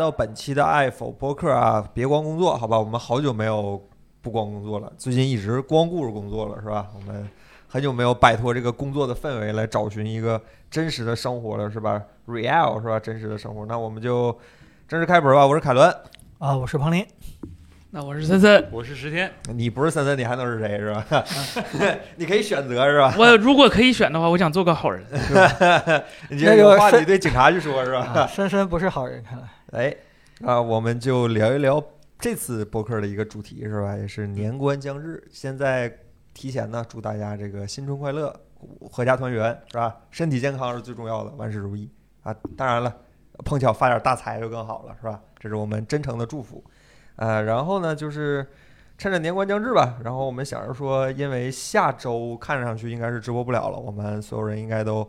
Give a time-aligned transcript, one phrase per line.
[0.00, 1.86] 来到本期的爱否播客啊！
[1.92, 3.78] 别光工作，好吧，我们好久没有
[4.22, 6.86] 不光工作了，最近一直光顾着工作了，是吧？
[6.94, 7.28] 我们
[7.68, 10.40] 很久没有摆脱这个工作的氛围，来找寻一个
[10.70, 12.98] 真实的生活了，是吧？real 是吧？
[12.98, 14.34] 真实的生活，那我们就
[14.88, 15.46] 正式开播吧。
[15.46, 15.94] 我是凯伦，
[16.38, 17.06] 啊，我是庞林，
[17.90, 21.24] 那我是森森，我是石天，你不是森森，你还能是谁，是吧？
[22.16, 23.14] 你可以选择，是吧？
[23.18, 25.04] 我如果可以选的话，我想做个好人。
[26.30, 28.00] 你这个话你对警察去说，是吧？
[28.14, 29.44] 啊深深不是好人，看来。
[29.72, 29.94] 哎，
[30.42, 31.80] 啊，我们就聊一聊
[32.18, 33.96] 这次播客的一个主题，是吧？
[33.96, 35.96] 也是年关将至，现在
[36.34, 38.34] 提前呢，祝大家这个新春快乐，
[38.90, 39.96] 阖家团圆，是吧？
[40.10, 41.88] 身体健康是最重要的，万事如意
[42.24, 42.34] 啊！
[42.56, 42.92] 当然了，
[43.44, 45.22] 碰巧发点大财就更好了，是吧？
[45.38, 46.64] 这是我们真诚的祝福。
[47.14, 48.44] 呃，然后呢，就是
[48.98, 55.08] 趁着年关将至吧，然后我们想着说，因为下周看上去应该是直播不了了，我们所有人应该都。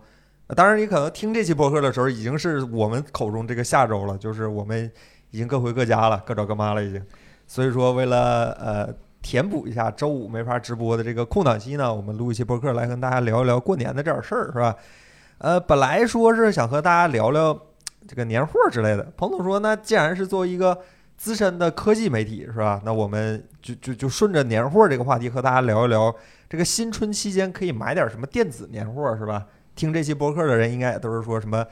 [0.56, 4.92] 当然，你可能听这期播客的时候，已经是我们口中这个下周了，就是我们
[5.30, 7.02] 已经各回各家了，各找各妈了，已经。
[7.48, 14.76] 所以说，为了呃填补一下周五没法直播的这个空档期呢，我们录一期播客来跟大家聊一聊过年的这点事儿，是吧？
[15.38, 17.58] 呃，本来说是想和大家聊聊
[18.08, 19.04] 这个年货之类的。
[19.16, 20.78] 彭总说，那既然是作为一个
[21.18, 22.82] 资深的科技媒体，是吧？
[22.84, 26.14] 那我们就就就顺着年货这个话题和大家聊一聊，
[26.50, 29.46] 这个新春期间可以买点什么电子年货，是吧？
[29.76, 31.66] 听这期播客的人应该也都是说什么，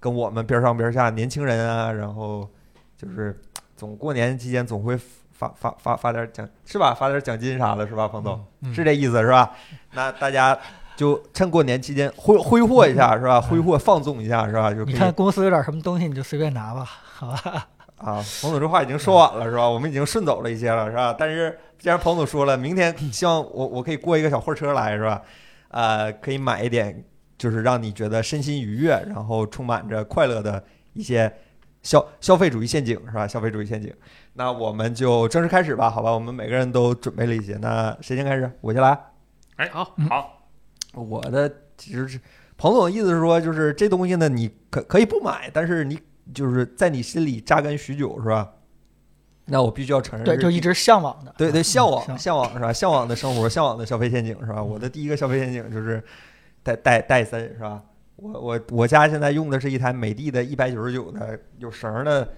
[0.00, 2.48] 跟我们边上边下年轻人啊，然后
[2.96, 3.40] 就是
[3.76, 4.96] 总过年期间总会
[5.32, 6.94] 发发发发点奖是吧？
[6.94, 8.06] 发点奖金啥的，是吧？
[8.08, 9.50] 彭总、嗯是这意思是吧？
[9.92, 10.56] 那大家
[10.96, 13.40] 就趁过年期间挥挥霍一下是吧？
[13.40, 14.72] 挥霍放纵一下是吧？
[14.72, 17.68] 就你看公司有点什么东西，你就随便拿吧，好吧？
[18.02, 19.68] 啊，彭总这话已经说完了是吧？
[19.68, 21.14] 我们已经顺走了一些了是吧？
[21.18, 25.22] 但是既然彭总说了，明天希望我我可以过一个小货车来是吧？
[25.68, 27.02] 呃，可以买一点，
[27.42, 31.28] 就是让你觉得身心愉悦，然后充满着快乐的一些
[31.82, 33.26] 消消费主义陷阱是吧？
[33.26, 33.92] 消费主义陷阱。
[34.34, 36.12] 那我们就正式开始吧，好吧？
[36.12, 38.48] 我们每个人都准备了一些，那谁先开始？
[38.60, 38.96] 我先来。
[39.56, 40.40] 哎，好，嗯好，
[40.94, 42.20] 我的其实是
[42.56, 45.98] 彭总的意思是说，就是这东西呢，你可可以不买，但是你
[46.32, 48.52] 就是在你心里扎根许久，是吧？
[49.46, 51.34] 那我必须要承认，对，就一直向往的。
[51.36, 52.72] 对对，向往向向往是吧？
[52.72, 54.62] 向往的生活，向往的消费陷阱是吧？
[54.62, 56.00] 我的第一个消费陷阱就是
[56.62, 57.82] 戴戴戴森是吧？
[58.16, 62.28] 我我我家现在用的是一台美的的一百九十九的有绳儿的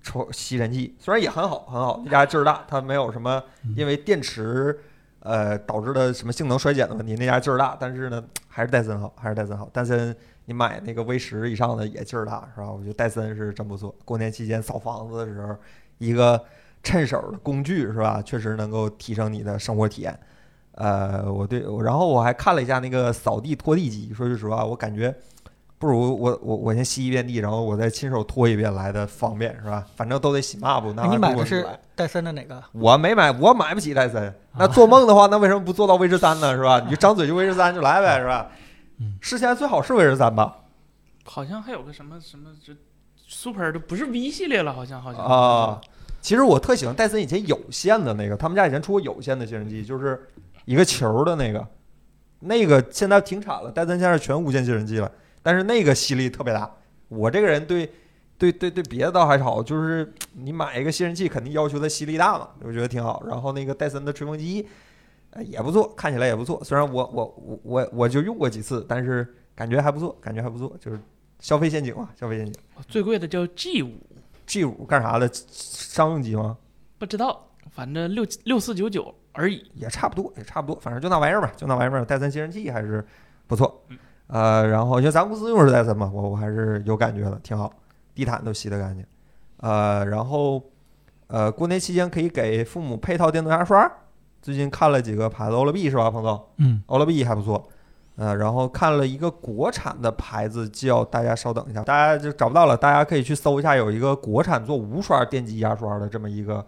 [0.00, 3.42] 抽吸尘器，虽然也很好很好，那家劲儿大，它没有什么
[3.76, 4.78] 因为电池
[5.20, 9.68] 呃导致的什么性能衰减的问题，那家劲儿大，但是呢还是戴森好，还是戴森好。
[9.70, 12.70] 戴森你买那个 V 十以上的也劲儿大是吧？
[12.70, 13.94] 我觉得戴森是真不错。
[14.06, 15.54] 过年期间扫房子的时候，
[15.98, 16.42] 一个
[16.82, 18.22] 趁手的工具是吧？
[18.24, 20.18] 确实能够提升你的生活体验。
[20.78, 25.12] 呃，我对，然后我还看了一下那个扫地拖地机，说句实话，我感觉
[25.76, 29.84] 不如我我我先吸一遍地，然后我再亲手拖一遍来的方便是吧？
[29.96, 31.66] 反正都得洗抹布，那哎你还买的是
[31.96, 32.62] 戴森的哪个？
[32.72, 34.32] 我没买，我买不起戴森。
[34.56, 36.54] 那做梦的话，那为什么不做到威士三呢？
[36.54, 36.78] 是吧？
[36.86, 38.48] 你就张嘴就威士三就来呗，是吧
[39.00, 39.18] 嗯？
[39.20, 40.58] 是现在最好是威士三吧？
[41.24, 42.72] 好像还有个什么什么这
[43.28, 45.80] Super 的不是 V 系列了，好像好像啊，
[46.22, 50.28] 其实我特喜欢戴森以前有线的那个，他们家以前出过有线的吸尘器，就是
[50.68, 51.66] 一个球的那个，
[52.40, 55.10] 那个现在停产了，戴森现在全无线吸尘器了，
[55.42, 56.70] 但是那个吸力特别大。
[57.08, 57.90] 我这个人对
[58.36, 63.24] 对对对别的倒还好，就是 你买一个吸尘器肯定要求它吸力大嘛，我觉得挺好。
[63.26, 64.68] 然后那个戴森的吹风机，
[65.30, 66.62] 呃也不错，看起来也不错。
[66.62, 71.00] 虽然我我我我我就用过几次，但是感觉还不错，感觉还不错，就是
[71.40, 72.54] 消费陷阱嘛，消费陷阱。
[72.86, 73.94] 最贵的叫 G 五
[74.44, 75.30] ，G 五干啥的？
[75.32, 76.58] 商用机吗？
[76.98, 79.64] 不知道，反正六六四九九而已。
[79.74, 82.04] 也差不多，也差不多，反正就那玩意儿吧，就那玩意儿。
[82.04, 83.06] 戴森吸尘器还是
[83.46, 87.72] 不错嗯，呃，然后因为咱公司用的是戴森嘛，我我还是有感觉的，挺好，
[88.14, 89.06] 地毯都吸得干净，
[89.58, 90.62] 呃，然后
[91.28, 93.90] 呃，过年期间可以给父母配套电动牙刷，
[94.42, 96.44] 最近看了几个牌子，欧乐 B 是吧，彭总？
[96.56, 97.68] 嗯，欧乐 B 还不错，
[98.16, 106.64] 呃，然后看了一个国产的牌子，叫大家稍等一下，大家就找不到了，大家可以去搜一下，有一个国产做无刷电机牙刷的这么一个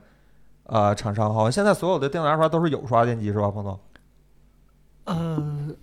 [0.70, 3.80] 呃厂商，好像现在所有的电动牙刷都是有刷电机是吧，彭总？
[5.04, 5.74] 呃，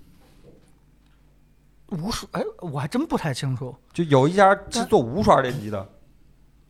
[1.90, 3.76] 无刷哎，我还真不太清楚。
[3.92, 5.88] 就有一家是做无刷电机的，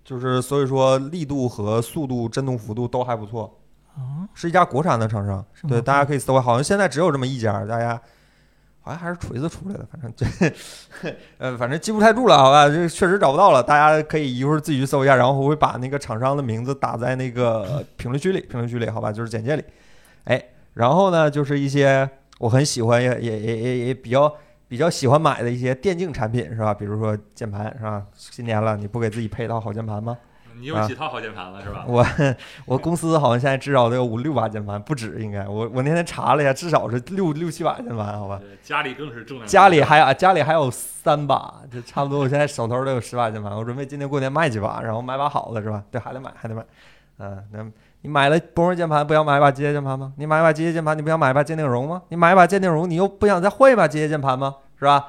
[0.03, 3.59] 就是所以说力度和速度、震动幅度都还不错，
[3.95, 8.01] 啊，是一家国产的厂商，对，大家可以搜，好像现在只有这么一家，大家。
[8.87, 10.25] 好像还是锤子出来的，反正这，
[11.39, 19.63] 呃，反正记不太住了，好吧，这个确实找不到了，大家可以一会儿自己去搜一下，然后我会把那个厂商的名字打在那个 评论区里，评论区里，好吧，就是简介里，
[20.23, 20.41] 哎，
[20.73, 24.33] 然后呢，就是一些我很喜欢也也也也也比较
[24.69, 26.73] 比较喜欢买的一些电竞产品是吧？
[26.73, 28.05] 比如说键盘是吧？
[28.15, 30.17] 新年了，你不给自己配一套好键盘吗？
[30.59, 31.85] 你有几套好键盘了是吧？
[31.87, 32.05] 我
[32.65, 35.47] 我公司好像现在至少得有五六把键盘，不止应该。
[35.47, 38.39] 我我那天查了一下，至少是六六七把键盘，好吧？
[38.63, 39.47] 家里更是重量。
[39.47, 42.19] 家里还啊家里还有三把，就差不多。
[42.19, 45.83] 我现在手头都有十把键盘，我准备今年过年卖几把，然后买把好的是吧？
[45.91, 46.65] 对，还得买，还得买。
[47.19, 47.65] 嗯，那
[48.01, 50.13] 你买了波纹键盘，不想买一把机械键盘吗？
[50.17, 52.01] 你买一把机械键盘，你不想买一把鉴定绒吗？
[52.09, 54.55] 你买一把鉴定绒，你又不想再换一把机械键盘吗？
[54.79, 55.07] 是吧？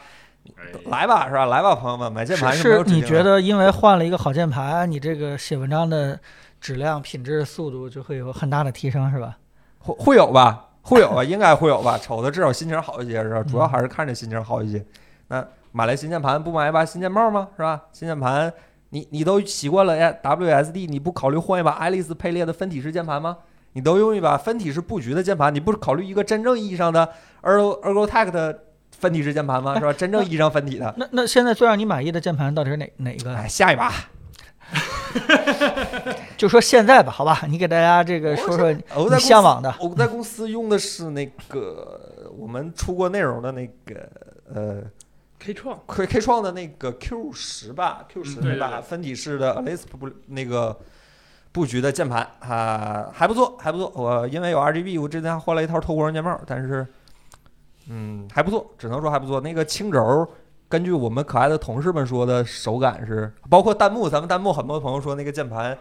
[0.57, 1.47] 哎来吧，是吧？
[1.47, 6.19] 来吧，朋友们，买键盘是是你觉得因为换了一个好键盘，你这个写文章的
[6.61, 9.37] 质量、品质、速度就会有很大的提升，是吧？
[9.79, 10.67] 会会有吧？
[10.83, 11.23] 会有吧？
[11.23, 11.99] 应该会有吧？
[11.99, 13.43] 瞅着至少心情好一些是吧？
[13.43, 14.85] 主要还是看着心情好一些。
[15.29, 17.49] 那买了新键盘，不买一把新键帽吗？
[17.57, 17.83] 是吧？
[17.93, 18.53] 新键盘，
[18.91, 23.37] 你你都习惯了哎 WSD，你不考虑换一把爱丽丝配列的分体式键盘吗？
[23.75, 27.07] 你都用一把分体式布局的键盘，你不考虑一个真正意义上的
[27.43, 28.59] Ergo ErgoTech 的
[28.99, 29.75] 分体式键盘吗？
[29.79, 29.93] 是吧？
[29.93, 30.93] 真正意义上分体的。
[30.97, 33.41] 那那现在最让你满意的键盘到底是哪哪一个呀？
[33.45, 33.93] 哎，下一把，
[36.37, 38.83] 就说现在吧，好吧，你给大家这个说说你
[39.19, 39.75] 向往的。
[39.81, 44.09] 我在公司用的是那个我们出过内容的那个
[44.53, 44.83] 呃
[45.39, 50.77] K 创 K K 创的那个 Q 十吧，Q 十嗯对对吧，对分体式的 Alisp 布那个
[51.53, 53.91] 布局的键盘啊，还不错，还不错。
[53.95, 56.87] 我因为有 RGB，我之前还换了一套透光键帽，但是
[57.89, 59.41] 嗯还不错，只能说还不错。
[59.41, 60.29] 那个青轴，
[60.69, 65.77] 根据我们可爱的同事们说的手感是，包括弹幕，咱们弹幕很多朋友说那个键盘。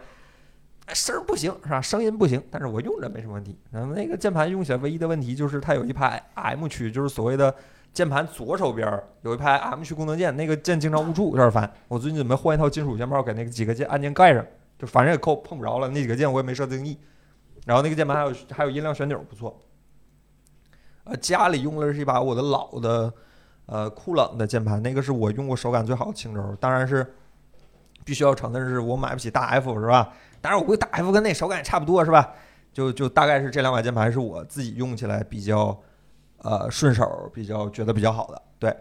[0.94, 1.82] 声儿不行是吧？
[1.82, 3.54] 声音不行，但是我用着没什么问题。
[3.70, 7.54] 然后那个键盘用起来唯一的问题就是它有一排 M 区，就是所谓的
[7.92, 8.90] 键盘左手边
[9.20, 11.70] 有一排 M 区功能键，那个键经常误触，有点烦。
[11.88, 14.42] 我最近准备换一套金属键帽，给那个几个键按键盖上，
[14.78, 15.88] 就反正也扣碰不着了。
[15.88, 16.96] 那几个键我也没设定义。
[17.66, 19.60] 然后那个键盘还有还有音量旋钮不错。
[21.08, 23.12] 呃，家里用的是一把我的老的
[23.66, 27.14] 呃酷冷的键盘，那个是我用过手感最好的青轴，当然是
[28.04, 30.12] 必须要承认是我买不起大 F 是吧？
[30.40, 32.32] 当然我估计大 F 跟那手感也差不多是吧？
[32.72, 35.76] 就就大概是这两把键盘是我自己用起来比较
[36.42, 38.42] 呃顺手，比较觉得比较好的。
[38.58, 38.76] 对，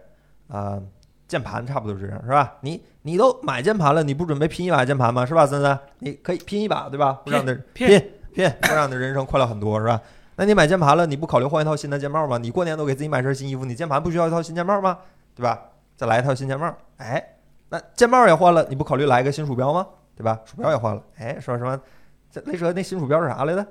[0.49, 0.79] 啊、
[1.27, 2.57] 键盘差不多是这样是吧？
[2.61, 5.25] 你你都买键盘了，你不准备拼一把键盘吗？
[5.25, 5.79] 是吧，森森？
[5.99, 7.21] 你可以拼一把对吧？
[7.25, 7.87] 会让你的拼
[8.33, 9.99] 拼让你的人生快乐很多是吧？
[10.39, 12.37] 那你买键盘了，你不考虑换一套新的键帽吗？
[12.37, 14.99] 你过年都给自己买身新衣服，你键盘不需要一套新键帽吗？
[15.33, 15.59] 对吧？
[15.95, 17.37] 再来一套新键帽，哎，
[17.69, 19.87] 那键帽也换了，你不考虑来一个新鼠标吗？
[20.15, 20.39] 对吧？
[20.45, 21.79] 鼠标也换了，哎，说什么？
[22.29, 23.65] 这雷蛇那新鼠标是啥来着？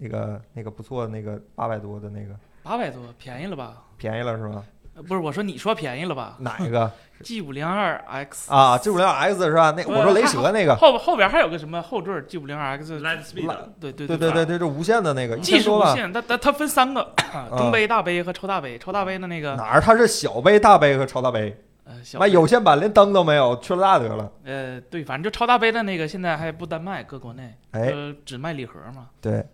[0.00, 2.34] 那个那个不错，那个八百多的那个
[2.64, 3.80] 八百多，便宜了吧？
[3.96, 4.64] 便宜了是吗？
[4.94, 6.90] 呃不是，我说你说便宜了吧哪一个？
[7.22, 9.72] G 五零二 X 啊？G 五零 X 是吧？
[9.76, 15.60] 那我说雷蛇那个，后后边还有个什么后缀 G 五零 X，Light Speed，对对对对对对，这无线的那个，一技。
[15.60, 17.14] 术无线，它它它分三个，
[17.56, 18.76] 中杯、大杯和超大杯。
[18.78, 19.80] 超大杯的那个哪儿？
[19.80, 24.30] 它是小杯、大杯和超大杯，呃小杯妈有线版连灯都没有，去了大得了。
[24.44, 29.06] 呃对，反正就超大杯的那个现在还不单卖，搁国内哎，呃只卖礼盒嘛。
[29.20, 29.46] 对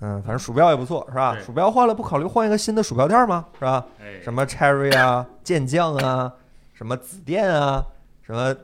[0.00, 1.36] 嗯，嗯，反正鼠标也不错，是吧？
[1.40, 3.46] 鼠标换了，不考虑换一个新的鼠标垫吗？
[3.58, 3.84] 是吧？
[4.00, 6.32] 哎，什么 Cherry 啊、 健将啊、
[6.72, 7.84] 什么紫电啊、
[8.22, 8.54] 什么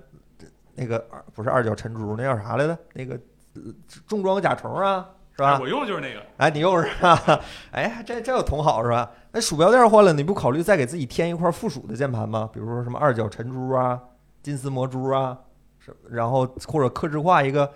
[0.74, 2.78] 那个二不是二角沉珠，那叫啥来着？
[2.94, 3.14] 那个
[3.54, 3.62] 呃
[4.06, 5.54] 重装甲虫啊，是吧？
[5.54, 7.40] 哎我用的就是那个，哎，你用是吧？
[7.72, 9.10] 哎，这这有同好是吧？
[9.32, 12.48] 那鼠标垫换了，你不考虑再给自己添一块附属的键盘吗？
[12.52, 14.00] 比如说什么二角沉珠啊、
[14.42, 15.36] 金丝魔珠啊，
[15.78, 17.70] 是然后或者克制化一个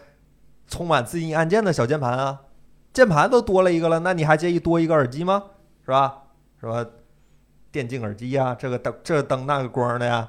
[0.67, 2.39] 充满自定义按键的小键盘啊，
[2.93, 5.45] 键盘都多了一个了，那你还介意多一个耳机吗？
[5.85, 6.19] 是吧？
[6.61, 6.85] 是吧？
[7.73, 10.29] 电竞耳机呀、这个灯这个灯那个光的呀，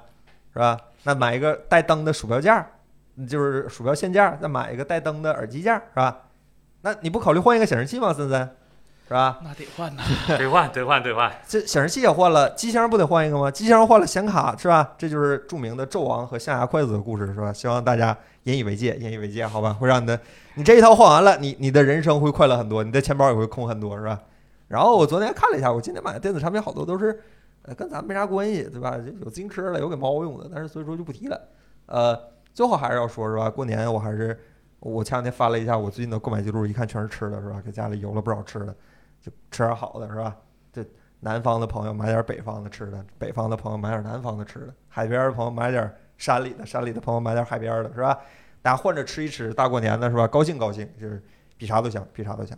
[0.53, 0.77] 是吧？
[1.03, 2.65] 那买一个带灯的鼠标架，
[3.27, 6.19] 就是鼠标线架，再买一个带灯的耳机架，是吧？
[6.81, 8.49] 那你不考虑换一个显示器吗，森森？
[9.07, 9.39] 是吧？
[9.43, 10.03] 那得换呐，
[10.37, 13.51] 兑换兑换兑换，这显示器也换了，机箱不得换一个吗？
[13.51, 14.93] 机箱换了显卡是吧？
[14.97, 17.51] 这就是著名的纣王和象牙筷子的故事是吧？
[17.51, 19.73] 希望大家引以为戒，引以为戒，好吧？
[19.73, 20.19] 会让你的
[20.55, 24.21] 你这一套换完了，你你的人生会快乐很多，你的钱包也会空很多是吧？
[24.67, 27.19] 然后我昨天看了一下，我今天买的电子产品好多都是，
[27.63, 28.97] 呃，跟咱们没啥关系，对吧？
[29.21, 31.39] 有自行车了，有给猫用的，但是所以说就不提了。
[31.87, 32.17] 呃，
[32.53, 33.49] 最后还是要说，是吧？
[33.49, 34.39] 过年我还是
[34.79, 37.61] 我前两天翻了一下我最近的购买记录，一看全是吃的，是吧？
[37.63, 38.73] 给家里邮了不少吃的，
[39.21, 40.35] 就吃点好的，是吧？
[40.71, 40.83] 这
[41.19, 45.91] 南方的朋友买点北方的吃的，北方的朋友买点南方的吃的，海边的朋友买点
[46.21, 48.15] 山里的山里的朋友买点海边的是吧？
[48.61, 50.27] 大家换着吃一吃大过年的是吧？
[50.27, 51.19] 高兴高兴就是
[51.57, 52.55] 比啥都强比啥都强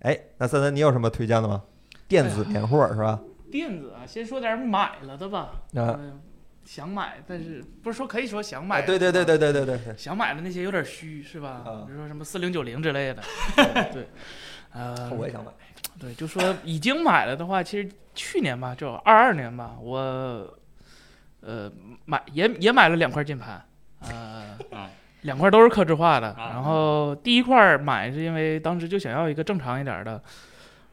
[0.00, 1.62] 哎那森森你有什么推荐的吗？
[2.08, 3.20] 电子年货是吧？
[3.48, 5.52] 电子啊先说点买了的吧。
[5.74, 6.20] 嗯
[6.64, 9.96] 想买但是不是说可以说想买对对对对对对对。
[9.96, 11.62] 想买的那些有点虚是吧？
[11.86, 13.22] 比如说什么四零九零之类的。
[13.92, 14.08] 对。
[14.72, 15.52] 啊我也想买。
[16.00, 20.58] 对就说已经买了的话其实去年吧就二二年吧我
[21.46, 21.70] 呃
[22.04, 23.64] 买也也买了两块键盘，
[24.00, 24.90] 呃啊，
[25.22, 26.28] 两块都是刻制化的。
[26.30, 30.20] 啊然后第一块买是因为当时就想要一个正常一点的，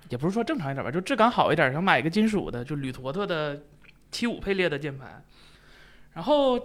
[0.09, 3.59] 也不是说正常一点吧，就质感好一点，想买一个金属的，就铝坨坨的
[4.11, 5.23] 七五配列的键盘。
[6.13, 6.59] 然后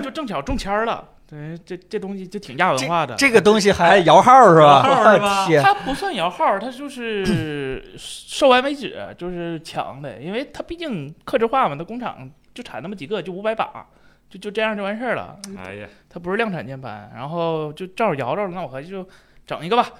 [0.00, 3.16] 就正巧中签儿了，对，这这东西就挺亚文化的。
[3.16, 4.86] 这个东西还还摇号是吧？
[4.86, 13.86] 摇号是吧，它不算摇号，它就是售完为止，就是抢的，因为它毕竟刻制化嘛，它工厂就产那么几个，就五百把，
[14.28, 15.38] 就就这样就完事儿了。
[15.56, 19.06] 哎呀，它不是量产键盘，然后就正好摇着了，那我合计就
[19.46, 19.90] 整一个吧。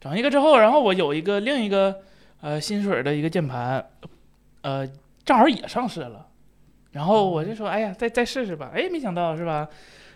[0.00, 2.02] 整一个之后，然后我有一个另一个
[2.40, 3.84] 呃新水的一个键盘，
[4.60, 4.86] 呃
[5.24, 6.26] 正好也上市了，
[6.92, 8.70] 然后我就说，哎呀，再再试试吧。
[8.74, 9.66] 哎，没想到是吧？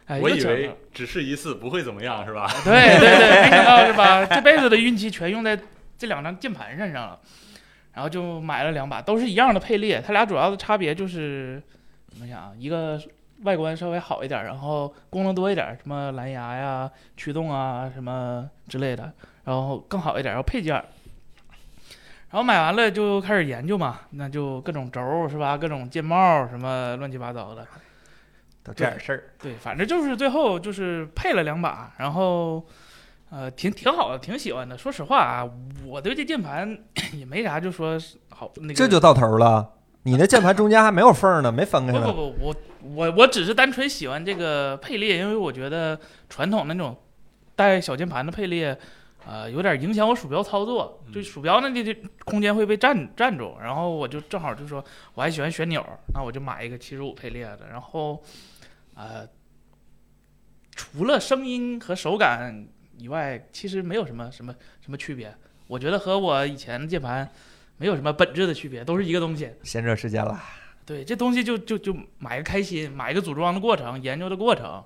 [0.04, 2.46] 哎，我以为只试一次不会怎么样是吧？
[2.64, 4.24] 对对对，没想到是吧？
[4.26, 5.58] 这辈子的运气全用在
[5.96, 7.18] 这两张键盘身上了，
[7.98, 11.60] 然后就买了两把，都是一样的配列，它俩主要的差别就是
[12.06, 12.52] 怎么讲啊？
[12.56, 12.96] 一个
[13.42, 19.12] 外观稍微好一点，然后功能多一点，什么蓝牙呀、驱动啊什么之类的，
[19.46, 20.84] 然后更好一点，然后配件儿。
[22.30, 25.58] 然后买完了就开始研究嘛，那就各种轴是吧？
[25.58, 27.66] 各种键帽什么乱七八糟的，
[28.62, 29.24] 都这点事儿。
[29.42, 32.64] 对，反正就是最后就是配了两把，然后
[33.30, 34.76] 呃挺挺好的，挺喜欢的。
[34.76, 35.48] 说实话啊，
[35.84, 36.78] 我对这键盘
[37.12, 37.98] 也没啥，就说
[38.30, 38.74] 好那个。
[38.74, 39.74] 这就到头了。
[40.04, 42.00] 你那键盘中间还没有缝呢，没分开呢。
[42.06, 42.56] 不不不，我
[42.94, 45.98] 我我只是单纯喜欢这个配列，因为我觉得
[46.30, 46.96] 传统那种
[47.54, 48.78] 带小键盘的配列，
[49.26, 51.92] 呃，有点影响我鼠标操作，就嗯鼠标那这
[52.24, 53.56] 空间会被占占住。
[53.60, 54.82] 然后我就正好就说
[55.12, 57.66] 我还喜欢旋钮，那我就买一个七十五配列的。
[57.70, 58.22] 然后，
[58.94, 59.28] 呃，
[60.70, 62.66] 除了声音和手感
[62.98, 65.34] 以外，其实没有什么什么什么区别。
[65.66, 67.28] 我觉得和我以前的键盘
[67.76, 69.50] 没有什么本质的区别，都是一个东西。
[69.62, 70.40] 闲着时间了，
[70.86, 74.82] 对，这东西就就就买个开心，买一个组装的过程，研究的过程，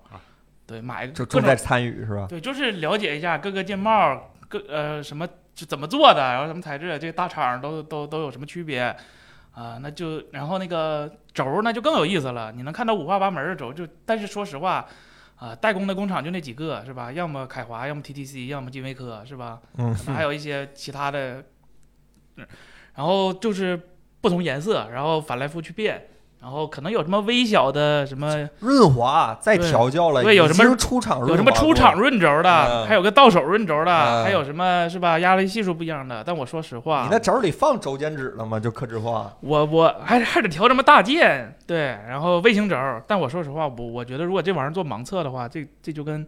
[0.67, 2.27] 对，买个就重在参与是吧？
[2.29, 8.95] 对，就是了解一下各个键帽，各呃什么就怎么做的，然后什么材质，这个大厂都都都有什么区别
[9.55, 14.87] 啊、那就然后那个轴那就更有意思了，你能看到五花八门的轴，就但是说实话。
[15.43, 17.11] 啊，代工的工厂就那几个是吧？
[17.11, 19.61] 要么凯华，要么 TTC，要么金威科是吧？
[19.77, 21.43] 嗯，可能还有一些其他的，
[22.37, 22.47] 嗯，
[22.95, 23.77] 然后就是
[24.21, 26.01] 不同颜色，然后反来覆去变，
[26.43, 35.21] 然后可能有什么微小的什么，润滑再调教了，对有什么出厂有什么出厂润轴的，嗯还有个到手润轴的，嗯还有什么是吧？
[35.21, 36.25] 压力系数不一样的。
[36.27, 38.59] 但我说实话，你那轴里放轴间纸了吗？
[38.59, 39.33] 就刻制化。
[39.41, 42.77] 我我还还得调什么大件，对，然后卫星轴。
[43.07, 46.27] 但我说实话，我我觉得如果这玩意儿做盲测的话，这这就跟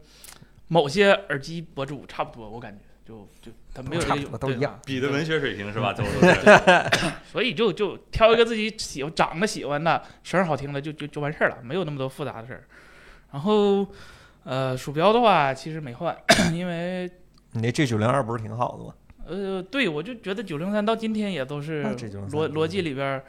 [0.69, 5.95] 某些耳机博主差不多，我感觉就就他没有这差个对不多都一样比的文学水平是吧？
[5.99, 6.91] 嗯都都是。
[7.31, 12.65] 所以就就挑一个自己喜欢、长得喜欢的、声儿好听的，就就就完事儿了，没有那么多复杂的事儿。
[13.33, 13.87] 然后，
[14.45, 16.17] 呃，鼠标的话其实没换，
[16.55, 17.11] 因为
[17.53, 18.95] 你那 G 九零二不是挺好的吗？
[19.27, 23.25] 呃，对我就觉得九零三到今天也都是那这903逻逻辑里边儿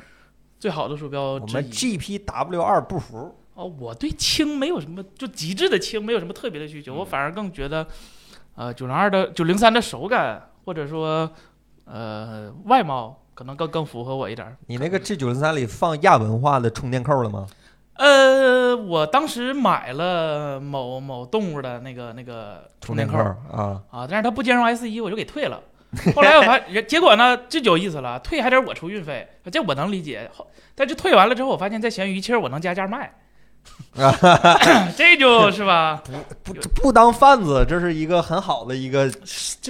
[0.60, 1.72] 最好的鼠标我们。
[1.72, 7.88] GPW 二不服，哦，我对轻没有什么，就极致的轻没有什么特别的需求，我嗯反而更觉得，
[8.56, 11.30] 呃，九零二的九零三的手感或者说
[11.86, 14.56] 呃外貌可能更更符合我一点儿。
[14.68, 17.48] 你那个 G 九零三里放亚文化的充电扣了吗？
[17.96, 23.24] 呃，我当时买了某某动物的那个那个充电扣扣
[23.56, 25.62] 啊，啊，但是它不兼容 S 一，我就给退了。
[26.14, 30.30] 后来我发现，结果呢，这就有意思了，退还得我出运费，这我能理解。
[30.34, 30.46] 后
[30.76, 33.16] 但是退完了之后，我发现，在闲鱼其实我能加价卖，
[34.98, 36.02] 这就是吧？
[36.44, 39.10] 不不不当贩子，这是一个很好的一个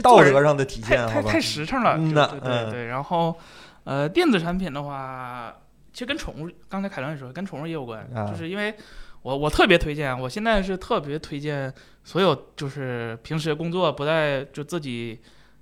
[0.01, 1.41] 道德上的体现，太太太？
[1.41, 2.85] 实诚了，对对对。
[2.87, 3.37] 然后，
[3.83, 5.53] 呃，电子产品的话，
[5.93, 8.75] 其实跟宠物，刚才凯伦也说，跟宠物也有关，啊就是因为
[9.21, 11.71] 我我特别推荐，我现在是特别推荐
[12.03, 15.19] 所有就是平时工作不在就自己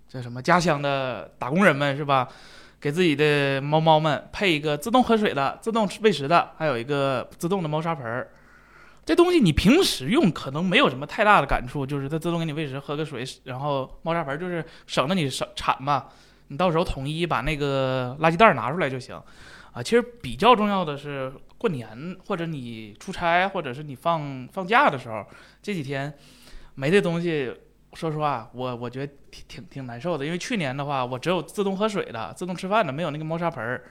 [0.08, 2.30] 叫什么家乡的打工人们是吧？
[2.84, 8.30] 给自己的猫猫们配一个自动喝水的、自动喂食的，还有一个自动的猫砂盆儿。
[9.06, 16.08] 这东西你平时用可能没有什么太大的感触，就是它自动给你喂食、喝个水，然后猫砂盆儿就是省得你省铲嘛，
[16.50, 19.18] 你到时候统一把那个垃圾袋拿出来就行。
[19.72, 25.26] 啊，其实比较重要的是过年或者你出差或者是你放放假的时候，
[25.62, 26.14] 这几天
[26.76, 27.50] 没这东西，
[27.96, 30.26] 说实话，我我觉得挺挺挺难受的。
[30.26, 33.84] 因为去年的话，我只有自动喝水的、自动吃饭的，没有那个猫砂盆儿。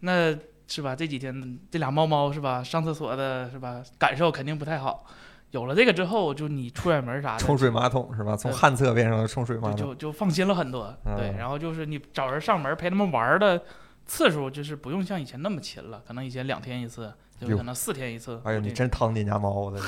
[0.00, 0.96] 那是吧？
[0.96, 2.62] 这几天这俩猫猫是吧？
[2.62, 3.82] 上厕所的是吧？
[3.98, 5.06] 感受肯定不太好。
[5.50, 8.34] 有了这个之后，就你出远门啥的，冲水马桶是吧？
[8.34, 9.76] 从旱厕变成了冲水马桶。
[9.76, 10.96] 就就放心了很多。
[11.04, 13.62] 对，嗯然后就是你找人上门陪他们玩的
[14.06, 18.40] 次数，就是不用像以前那么勤了，可能以前两天一次，就哟可能四天一次。
[18.44, 19.78] 哎呦，你真疼你家猫的，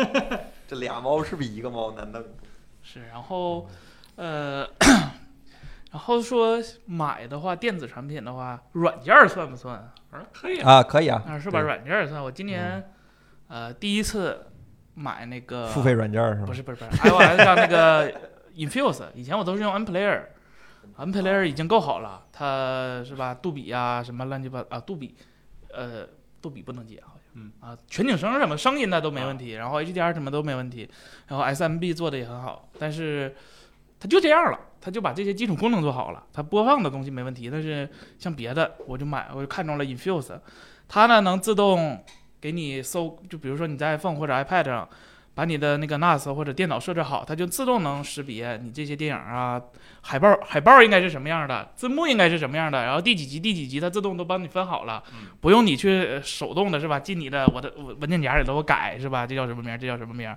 [0.68, 2.22] 这俩猫是比一个猫难弄。
[2.92, 3.68] 是，然后
[4.16, 4.66] 呃，
[5.92, 9.92] 然后说买的话，电子产品的话，软件儿算不算？
[10.32, 11.60] 可以啊，啊，可以啊，啊，是吧？
[11.60, 12.20] 对软件儿算。
[12.20, 12.90] 我今年
[13.46, 14.46] 呃第一次
[14.94, 16.46] 买那个付费软件是吧？
[16.46, 18.12] 不是不是不是 iOS 上那个
[18.56, 23.32] Infuse， 以前我都是用 NPlayer，NPlayer 已经够好了，它是吧？
[23.34, 25.14] 杜比呀、什么乱七八啊，杜比，
[25.72, 26.04] 呃，
[26.42, 30.88] 杜比不能接好像，嗯啊，全景声什么声音那都没问题，然后 HDR 什么都没问题，
[31.28, 33.34] 然后 SMB 做的也很好，但是
[33.98, 40.38] 它就这样了，它就把这些基础功能做好了，它播放的东西没问题，但是像别的我就买我就看中了 Infuse，
[40.88, 42.04] 它呢能自动
[42.40, 44.88] 给你搜，就比如说你在 iPhone 或者 iPad 上。
[45.34, 49.60] 把你的那个 NAS 或者电脑设置好，它就自动能识别你这些电影啊，
[50.02, 56.98] 海报海报应该是什么样的，字幕应该是什么样的，然后第几集第几集它自动都帮你分好了，嗯不用你去呃手动的是吧？
[56.98, 59.26] 进你的我的文文件夹里头我改是吧？
[59.26, 59.78] 这叫什么名？
[59.78, 60.34] 这叫什么名？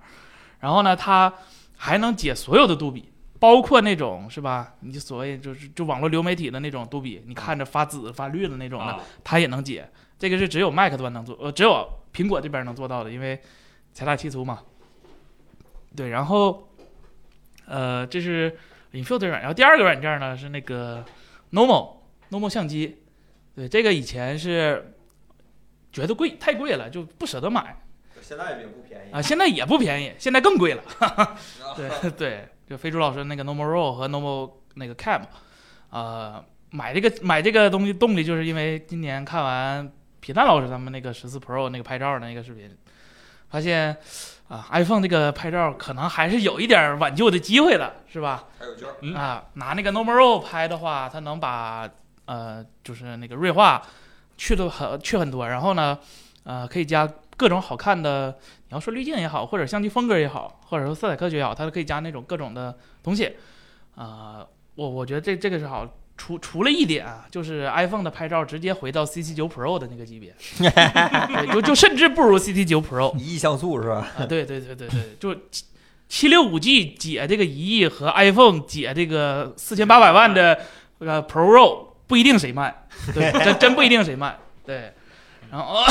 [0.60, 1.34] 然后呢，它
[1.78, 3.10] 还能解所有的杜比。
[3.40, 4.76] 包括那种是吧？
[4.80, 9.86] 你所谓就是就网络流媒体的那种杜比，你看着发紫发绿的那种的，啊它也能解。
[10.18, 13.38] 这个是只有 Mac 端能做，呃，只有苹果这边能做到的，因为
[13.92, 14.60] 财大气粗嘛。
[15.96, 16.70] 对，然后，
[17.68, 18.58] 呃，这是
[18.94, 21.04] Infuse 软，然后第二个软件呢是那个
[21.52, 21.98] Normal
[22.32, 22.98] Normal 相机，
[23.56, 24.96] 对，这个以前是
[25.92, 27.78] 觉得贵，太贵了，就不舍得买
[28.22, 30.84] 现在也不便宜啊，现在也不便宜，现在更贵了。
[31.76, 35.22] 对 对，就飞猪老师那个 Normal Roll 和 Normal 那个 Cam，
[35.90, 42.76] 呃，买这个买这个东西动力就是因为今年看完皮蛋老师他们那个十四 Pro 那个拍照的那个视频，
[43.50, 43.96] 发现
[44.54, 48.46] 啊，iPhone 这个拍照可能还是有一点挽救的机会的，是吧？
[48.60, 51.90] 还有券儿嗯啊，拿那个 Normal Roll 拍的话，它能把
[52.26, 53.82] 呃，就是那个锐化
[54.38, 55.98] 去的很去很多，然后呢，
[56.44, 58.38] 呃，可以加各种好看的，
[58.70, 63.36] 你要说滤镜也好，或者相机风格也好，或者说色彩科学也好，它都可以加那种各种的东西。
[63.96, 65.88] 啊、我我觉得这这个是好。
[66.16, 70.34] 除除了一点啊，就是 iPhone 的拍照直接回到 CC 九 Pro 的那个级别，
[71.52, 73.16] 就就甚至不如 CC 九 Pro。
[73.18, 74.08] 一亿像素是吧？
[74.18, 75.66] 啊，对对对对对，就七
[76.08, 80.60] 七六五 G 解这个一亿和 iPhone 解这个四千八百万的
[81.00, 84.94] 呃 Pro 不一定谁卖，对，真真不一定谁卖，对，
[85.50, 85.84] 然后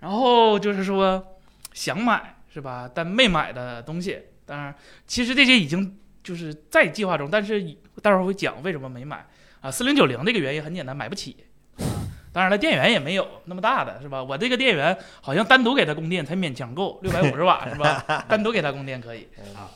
[0.00, 1.36] 然后就是说
[1.74, 2.88] 想买是吧？
[2.92, 4.74] 但没买的东西，当然
[5.06, 9.26] 其实这些已经就是在计划中，但是待会儿会讲为什么没买
[9.60, 9.70] 啊。
[9.70, 11.36] 四零九零这个原因很简单，买不起。
[11.78, 14.22] 啊当然了，电源也没有那么大的，是吧？
[14.22, 18.04] 我这个电源好像单独给它供电才勉强够，六百五十瓦是吧？
[18.28, 19.26] 单独给它供电可以。
[19.56, 19.72] 啊，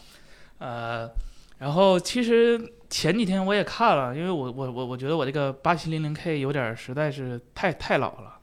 [0.59, 1.11] 呃，
[1.59, 8.37] 然后其实前几天我也看了，因为我我我我觉得我这个八七零零 K 有点儿实在是太太老了，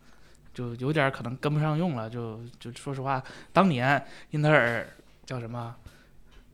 [0.54, 2.10] 就有点儿可能跟不上用了。
[2.10, 4.86] 就就说实话，当年英特尔
[5.26, 5.74] 叫什么？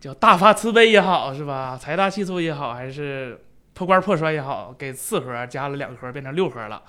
[0.05, 1.75] 叫大发慈悲也好，是吧？
[1.75, 6.79] 财大气粗也好，还是破罐破摔也好，给四核加了两核变成六核了，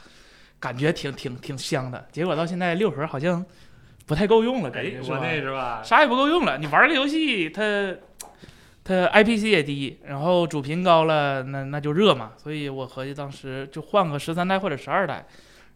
[0.61, 2.07] 感觉挺挺挺香的。
[2.12, 3.42] 结果到现在六核好像
[4.05, 5.26] 不太够用了，感哎觉，是我吧？
[5.26, 5.83] 那是吧？
[5.83, 6.59] 啥也不够用了。
[6.59, 7.96] 你玩个游戏，它
[8.85, 12.33] 它 IPC 也低，然后主频高了，那那就热嘛。
[12.37, 15.26] 所以我合计当时就换个十三代或者十二代。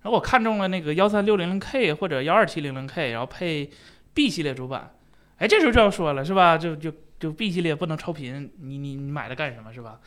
[0.02, 3.70] 然后我看中了那个幺三六零零 K 或者幺二七零零 K，然后配
[4.12, 4.90] B 系列主板。
[5.38, 6.58] 哎，这时候就要说了，是吧？
[6.58, 10.00] 就就就 B 系列不能超频，你你你买它干什么，是吧？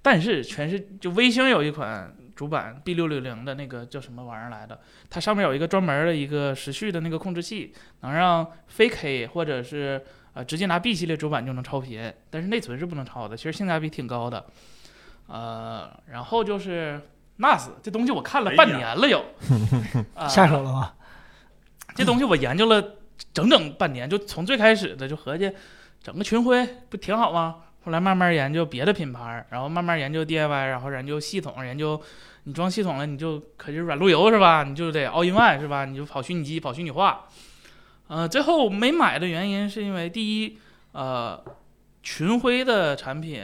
[0.00, 4.80] 但是全是就微星有一款主板 B 六六零的那个叫什么玩意儿来的，
[5.10, 10.02] 它上面有一个专门的一个时序的那个控制器，能让非 K 或者是
[10.32, 14.46] 呃直接拿 B 系列主板就能超频，但是内存是不能超的，其实性价比挺高的。
[15.26, 16.98] 呃，然后就是
[17.38, 19.22] NAS 这东西我看了半年了有，
[20.16, 20.94] 啊下手了吗？
[21.94, 22.96] 这东西我研究了
[23.34, 25.52] 整整半年，就从最开始的就合计
[26.02, 27.56] 整个群晖不挺好吗？
[27.84, 32.00] 后来慢慢研究别的品牌，然后慢慢研究 DIY，然后研究系统，研究
[32.44, 34.64] 你装系统了，你就可是软路由是吧？
[34.64, 35.84] 你就得 all in one 是吧？
[35.84, 37.26] 你就跑虚拟机，跑虚拟化。
[38.08, 40.58] 呃，最后没买的原因是因为第一，
[40.92, 41.42] 呃，
[42.02, 43.42] 群晖的产品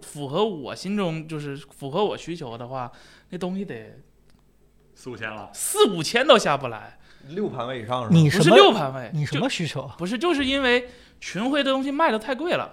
[0.00, 2.90] 符合我心中就是符合我需求的话，
[3.30, 4.00] 那东西得
[4.94, 8.10] 四五千了，四五千都下不来，六盘位以上是吧？
[8.10, 9.90] 不是你什么六盘位，你什么需求？
[9.98, 10.88] 不是，就是因为
[11.20, 12.70] 群晖的东西卖的太贵了，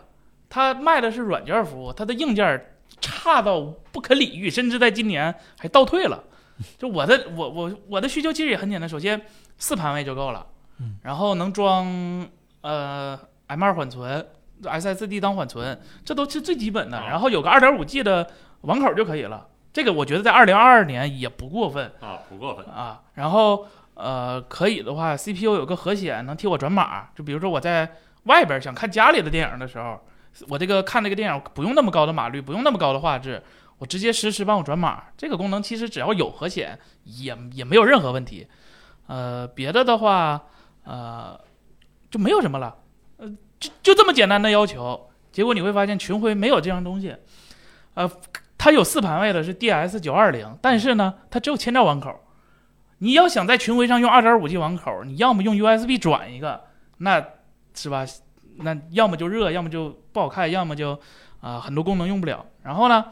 [0.50, 3.60] 它卖的是软件服务，它的硬件差到
[3.92, 6.24] 不可理喻，甚至在今年还倒退了。
[6.78, 9.20] 就我的我我我的需求其实也很简单，首先
[9.58, 10.46] 四盘位就够了，
[10.80, 11.86] 嗯然后能装
[12.62, 14.26] 呃 M 二缓存、
[14.62, 16.98] SSD 当缓存，这都是最基本的。
[16.98, 18.30] 啊然后有个 2.5G 的
[18.62, 22.63] 网口就可以了，这个我觉得在2022年也不过分啊，不过分。
[22.68, 23.02] 啊。
[23.16, 27.92] 然后呃，可以的话，CPU 有个核显能替我转码，就比如说我在
[28.24, 30.00] 外边想看家里的电影的时候，
[30.50, 33.44] 我这个看这个电影不用那么高的码率，不用那么高的画质，
[33.78, 35.04] 我直接实时帮我转码。
[35.16, 38.48] 这个功能其实只要有核显，也也没有任何问题。
[39.06, 40.42] 呃，别的的话，
[40.86, 41.40] 呃，
[42.10, 42.76] 就没有什么了。
[43.18, 43.30] 呃，
[43.60, 47.16] 就就这么简单的要求，结果你会发现群晖没有这样东西。
[47.94, 48.10] 呃，
[48.58, 52.23] 它有四盘位的是 DS 九二零，但是呢，它只有千兆网口。
[53.04, 56.63] 你要想在群晖上用二点五 G 网口，你要么用 USB 转一个，
[57.00, 57.22] 那
[57.74, 58.06] 是吧？
[58.60, 60.98] 那要么就热，要么就不好看，要么就
[61.42, 62.46] 啊、很多功能用不了。
[62.62, 63.04] 然后呢，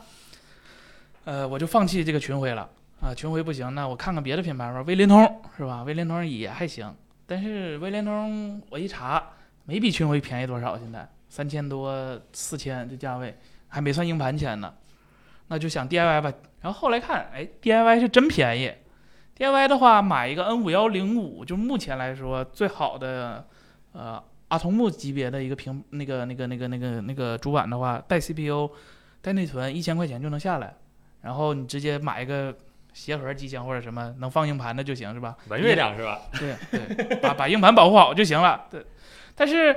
[1.26, 2.70] 呃，我就放弃这个群晖了
[3.02, 5.84] 啊，群晖不行，那我看看别的品牌吧，威联通是吧？
[5.84, 6.96] 威联通也还行，
[7.28, 9.22] 但是威联通我一查，
[9.66, 14.74] 没比群晖便宜多少，现在三千多、四千这价位，还没算硬盘钱呢。
[15.50, 18.72] 那就想 DIY 吧，然后后来看，哎，DIY 是真便宜。
[19.38, 23.46] DIY 的话，买一个 N 五幺零五，就目前来说最好的，
[23.94, 28.70] 呃，阿童木级别的一个屏那个那个那个那个那个主板的话，带 CPU，
[29.22, 30.76] 带内存，一千块钱就能下来。
[31.22, 32.56] 然后你直接买一个
[32.94, 35.36] 鞋盒机箱或者什么能放硬盘的就行，是吧？
[35.48, 36.20] 文月亮是吧？
[36.34, 38.66] 对对，把把硬盘保护好就行了。
[38.70, 38.86] 对，
[39.36, 39.76] 但是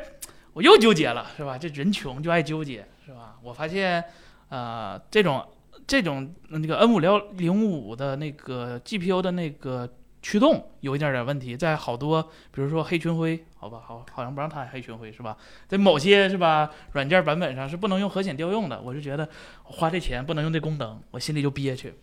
[0.53, 1.57] 我又纠结了，是吧？
[1.57, 3.37] 这人穷就爱纠结，是吧？
[3.43, 4.03] 我发现，
[4.49, 5.47] 呃，这种
[5.87, 9.89] 这种那个 N 五幺零五的那个 GPU 的那个
[10.23, 15.37] 驱动有一点点问题，在好多比如说黑群晖，好吧，好好像不让它黑群晖是吧？
[15.69, 19.29] 在某些是吧软件版本上是不能用核显调用的，我就觉得
[19.65, 21.95] 花这钱不能用这功能，我心里就憋屈。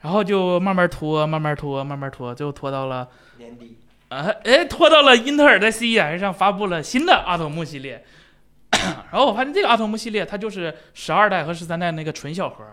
[0.00, 3.76] 然后就慢慢拖，慢慢拖，慢慢拖，最后拖到了年底
[4.10, 8.04] 啊，哎，拖到了英特尔在 CES 上发布了新的阿童木系列，
[8.70, 12.64] 然后我发现这个阿童木系列它就是十二代和十三代那个纯小核，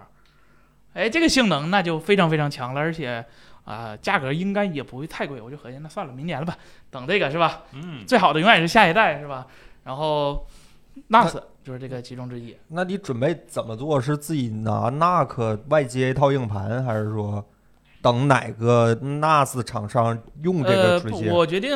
[0.96, 3.24] 哎，这个性能那就非常非常强了，而且
[3.66, 6.56] 啊、价格应该也不会太贵，我就合计那算了，明年了吧，
[6.90, 7.64] 等这个是吧？
[7.74, 9.46] 嗯，最好的永远是下一代是吧？
[9.84, 10.48] 然后
[11.10, 14.00] NAS 就是这个其中之一，那你准备怎么做？
[14.00, 17.44] 是自己拿 NAC 外接一套硬盘，还是说
[18.02, 21.32] 等哪个 NAS 厂商用这个直接？
[21.32, 21.72] 我决定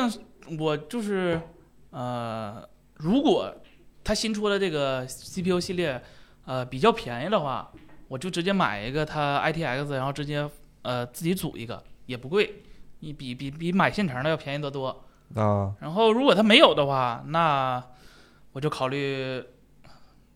[0.58, 1.40] 我就是
[1.90, 2.62] 呃，
[2.94, 3.52] 如果
[4.04, 6.00] 它新出的这个 CPU 系列
[6.46, 7.70] 呃比较便宜的话，
[8.10, 10.50] 我就直接买一个它 ITX，然后直接
[10.82, 12.62] 呃自己组一个，也不贵，
[12.98, 14.88] 你比比比买现成的要便宜得多。
[15.36, 17.80] 啊，然后如果它没有的话，那
[18.50, 19.40] 我就考虑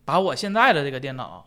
[0.04, 1.44] 把我现在的这个电脑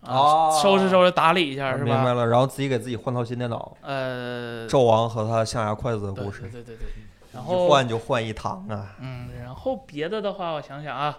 [0.00, 1.96] 啊、哦收拾收拾打理一下，是吧？
[1.96, 3.76] 明白了，然后自己给自己换套新电脑。
[3.82, 6.86] 呃，纣王和他象牙筷子的故事，对对对对。
[7.32, 8.94] 然一后换就换一堂啊！
[9.00, 11.18] 嗯，然后别的的话，我想想啊，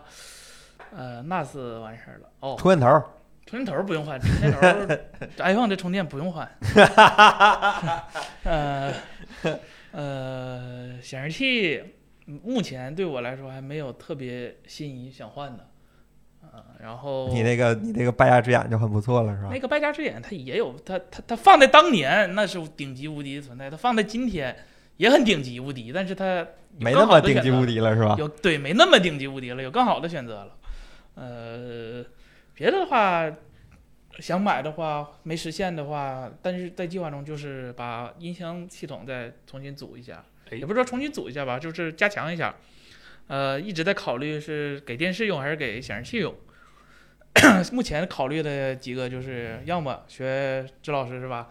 [0.95, 2.30] 呃，NAS 完事儿了。
[2.39, 3.06] 哦，充电头儿，
[3.50, 4.60] 充电头不用换，充电头
[5.44, 6.48] iPhone 的充电不用换。
[8.44, 8.94] 呃
[9.92, 11.82] 呃，显示器
[12.26, 15.68] 目前对我来说还没有特别心仪想换的。
[16.44, 19.60] 呃，然后你那个你那个败家之眼就很不错了，是吧那？
[19.60, 24.56] 个败家之眼，它也有它它它放在当年那是顶级无敌的存在，它放在今天
[24.98, 26.46] 也很顶级无敌，但是它
[26.78, 28.16] 没那么顶级无敌了，是吧？
[28.20, 30.52] 有对没那么顶级无敌了，有更好的选择了。
[31.16, 32.06] 呃，
[32.60, 33.26] 别的话
[34.19, 42.54] 想买的话没实现的话，但是在计划中就是把音箱系统再重新组一下，哎也不是说重新组一下吧，就是加强一下。
[43.28, 46.36] 呃，一直在考虑是给电视用还是给显示器用。
[47.72, 51.48] 目前考虑的几个就是，要么学支老师是吧，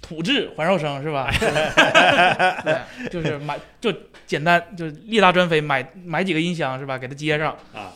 [0.00, 1.28] 土质环绕声是吧？
[2.64, 3.92] 对，就是买就
[4.24, 6.96] 简单，就力大专飞，买买几个音箱是吧？
[6.96, 7.52] 给它接上。
[7.74, 7.92] 啊。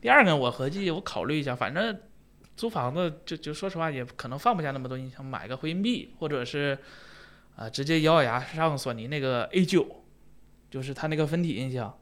[0.00, 1.98] 第二个，我合计我考虑一下，反正
[2.56, 6.78] 租房子就就说实话，也可能放不下那么多音箱，买个回音壁，或者是
[7.56, 10.04] 啊、直接咬咬牙上索尼那个 A 九，
[10.70, 11.92] 就是它那个分体音箱。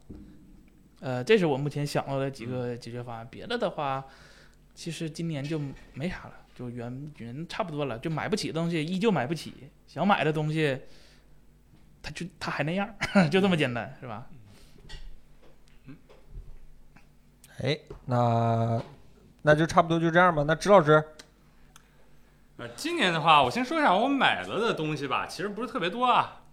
[0.99, 3.27] 呃，这是我目前想到的几个解决方案。
[3.29, 4.05] 别的的话，
[4.75, 5.59] 其实今年就
[5.93, 9.53] 没啥了，就原原差不多了，就买不起的东西依旧买不起，
[9.87, 10.79] 想买的东西，
[12.01, 12.95] 它就它还那样，
[13.31, 14.27] 就这么简单，是吧？
[17.63, 18.81] 哎，那
[19.41, 20.43] 那就差不多就这样吧。
[20.45, 21.03] 那支老师，
[22.57, 26.43] 呃，今年的话，我先说一下我买了的东西吧，其实不是特别多啊。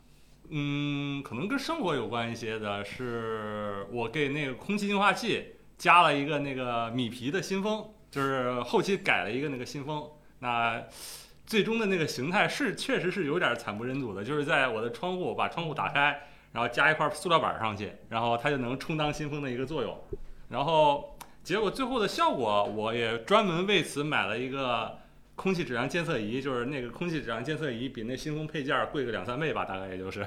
[0.49, 10.09] 嗯，可能跟生活有关一些的是，我给那个空气净化器加了一个那个米皮的新风，就是后期改了一个那个新风。
[10.38, 10.83] 那
[11.47, 16.19] 最终的那个形态是确实是有点惨不忍睹的，就是在我的窗户把窗户打开，
[16.53, 19.99] 然后加一块塑料板上去，然后它就能充当新风的一个作用。
[20.48, 24.98] 然后结果最后的效果，我也专门为此买了一个
[25.35, 30.26] 空气质量监测仪，就是那个空气质量监测仪比那新风配件儿贵个两三倍吧，大概也就是，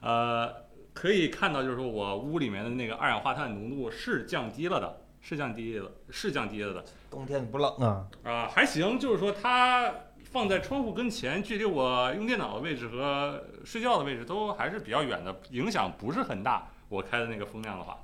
[0.00, 0.52] 呃，
[0.92, 6.84] 可以看到就是说我屋里面的那个二氧化碳浓度是降低了的，是降低了，是降低了的。
[7.10, 8.06] 冬天不冷啊？
[8.24, 9.92] 啊、还行，就是说它
[10.22, 16.68] 放在窗户跟前，距离我用电脑的位置和睡觉的位置都还是比较远的，影响不是很大。
[16.88, 17.98] 我开的那个风量的话，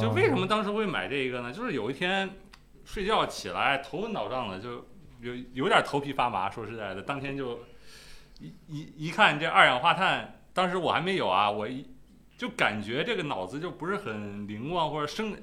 [0.00, 1.52] 就为什么当时会买这个呢？
[1.52, 2.30] 就是有一天
[2.84, 4.86] 睡觉起来头昏脑胀的，就
[5.20, 6.50] 有有点头皮发麻。
[6.50, 7.60] 说实在的，当天就
[8.40, 11.86] 一一一看这二氧化碳，当时我还没有啊，我一
[12.36, 15.36] 就感觉这个脑子就不是很灵光，或者生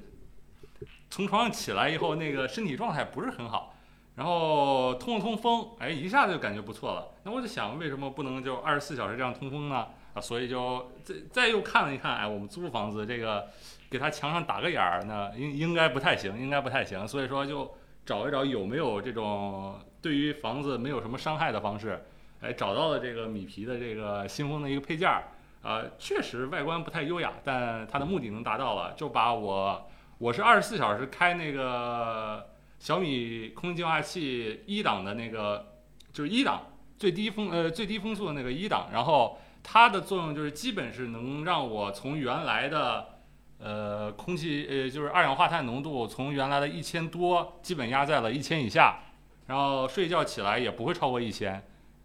[1.08, 3.74] 从床上起来以后，那个身体状态不是很好。
[4.16, 7.08] 然后通了通风，哎，一下子就感觉不错了。
[7.22, 9.88] 那我就想，为什么不能就二十四小时这样通风呢？
[10.14, 13.46] 啊，所以就再再又看了一看，哎，我们租房子这个
[13.90, 17.06] 给它墙上打个眼儿，那应应该不太行，应该不太行。
[17.06, 22.04] 所以说就找一找有没有这种对于房子没有什么伤害的方式。
[22.42, 25.24] 哎，找到了这个米皮的这个新风的一个配件儿，
[25.62, 32.46] 啊，确实外观不太优雅，但它的目的能达到了，就把我我是二十四小时开那个
[32.78, 35.72] 小米空气净化器一档的那个，
[36.12, 36.62] 就是一档
[36.98, 43.15] 最低风呃最低风速的那个一档，然后它的作用就是基本是能让我从原来的
[43.58, 49.00] 呃空气呃就是二氧化碳浓度从原来的一千多基本压在了一千以下，
[49.46, 51.62] 然后睡觉起来也不会超过一千，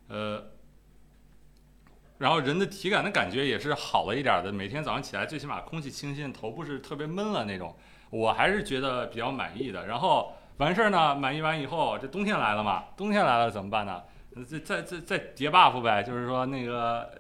[0.07, 0.43] 呃。
[2.17, 7.75] 然后人的体感的感觉也是好了一点的，每天早上起来最起码空气清新，头不是特别闷了那种，
[8.11, 9.87] 我还是觉得比较满意的。
[9.87, 14.03] 然后完事儿呢，满意完以后，这冬天来了嘛，冬天来了怎么办呢？
[14.47, 17.11] 再再再再叠 buff 呗，就是说那个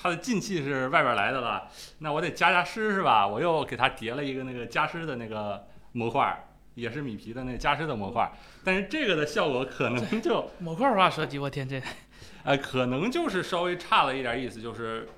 [0.00, 3.26] 它的进气是外边来的了，那我得加加湿是吧？
[3.26, 8.30] 我又给它叠了一个那个加湿的那个模块儿，也是米皮的那个加湿的模块儿，
[8.62, 11.82] 但是这个的效果可能就模块化设计，我天这
[12.44, 15.08] 呃，可能就是稍微差了一点意思，就是，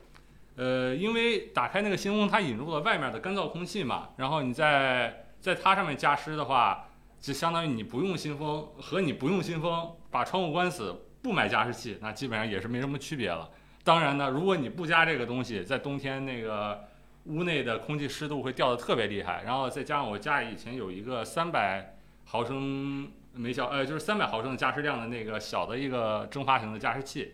[0.56, 6.88] 呃，因为打开那个新风，它引入了外面的干燥空气嘛，然后你在在它上面加湿的话，
[7.20, 13.48] 就相当于你不用新风和你不用新风，把窗户关死，不买加湿器，那基本上也是没什么区别了。
[13.90, 16.84] 当然呢，如果你不加这个东西，在冬天那个
[17.24, 27.32] 屋内的空气湿度会掉的特别厉害，然后再加上我家以前有一个三百毫升每小呃，就是三百毫升的加湿量的那个小的一个蒸发型的加湿器，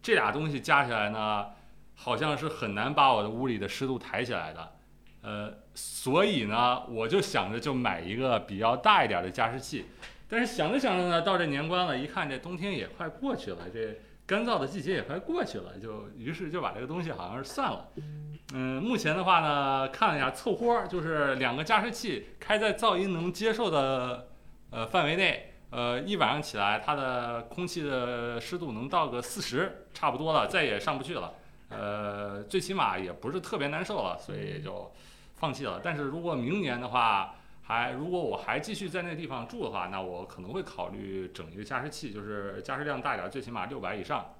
[0.00, 1.48] 这俩东西加起来呢，
[1.96, 4.72] 好像是很难把我的屋里的湿度抬起来的。
[5.20, 9.84] 呃，所以呢，我就想着就买一个比较大一点的加湿器。
[10.30, 13.94] 但是想着想着呢，到这年关了，一看这冬天也快过去了，这
[14.30, 17.88] 干燥的季节也快过去了，就于是就把这个东西好像是算了。
[18.52, 24.28] 嗯，目前的话呢，看了一下凑合，就是两个加湿器开在噪音能接受的
[24.70, 31.34] 呃范围内，呃一晚上起来，它的空气的湿度能到个四十，差不多了，再也上不去了。
[31.70, 34.92] 呃，最起码也不是特别难受了，所以就
[35.34, 35.80] 放弃了。
[35.82, 37.34] 但是如果明年的话，
[37.70, 44.34] 还如果我还继续在那个地方住的话，那我可能会考虑整一个加湿器，就是加湿量大一点，最起码六百以上。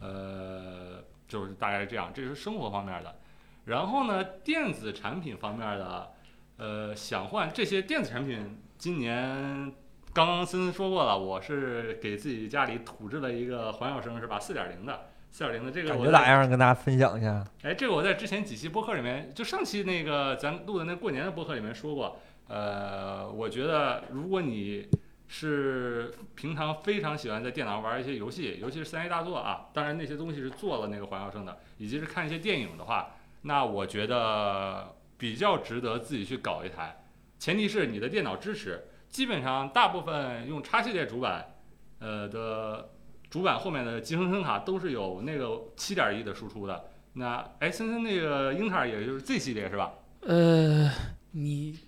[0.00, 3.16] 呃，就是大概是这样，这是生活方面的。
[3.64, 6.10] 然后呢，电子产品方面的，
[6.58, 9.72] 呃，想换这些电子产品，今年
[10.12, 14.38] 刚刚森森说过了，我是给自己家里土制了一个环绕声，是吧？
[14.38, 16.46] 四点零的，四点零的这个我觉咋样？
[16.46, 17.42] 跟大家分享一下。
[17.62, 22.20] 哎，这个我在之前几期播客里面，就上期那个咱录的那过年的播客里面说过。
[22.48, 24.88] 呃，我觉得如果你
[25.26, 37.04] 是平常非常喜欢在电脑上玩一些游戏，尤其是三 A 大作啊，当然那些东西是做了那个环绕声的，以及是看一些电影的话，那我觉得比较值得自己去搞一台。
[37.38, 41.54] 前提是你的电脑支持，基本上大部分用叉系列主板，
[41.98, 42.88] 呃的
[43.28, 46.86] 主板后面的集成声卡都是有那个七点一的输出的。
[47.12, 49.92] 那哎，森森那个英特尔也就是 Z 系列是吧？
[50.22, 50.90] 呃，
[51.32, 51.78] 你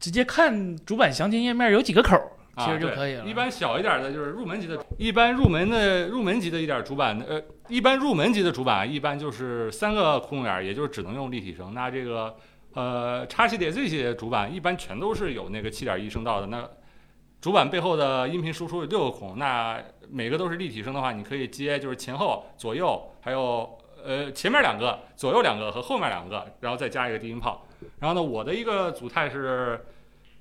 [0.00, 3.24] 直接看主板详情页面有几个口儿，啊，其实就可以了。
[3.26, 11.74] 一般小一点的就是入门级的，一般入门的入门级的一点主板，呃，一般入门级的主板一般就是三个窟窿眼儿，也就是只能用立体声。
[11.74, 12.34] 那这个
[12.72, 16.46] 呃叉系列、Z 系列主板一般全都是有那个七点一声道的。
[16.46, 16.66] 那
[17.42, 27.66] 主板背后的音频输出有六个孔，那每个都是立体声的话，你可以接就是前后、左右，还有呃前面两个、左右两个和后面两个，然后再加一个低音炮。
[27.98, 29.78] 然后呢，我的一个组态是。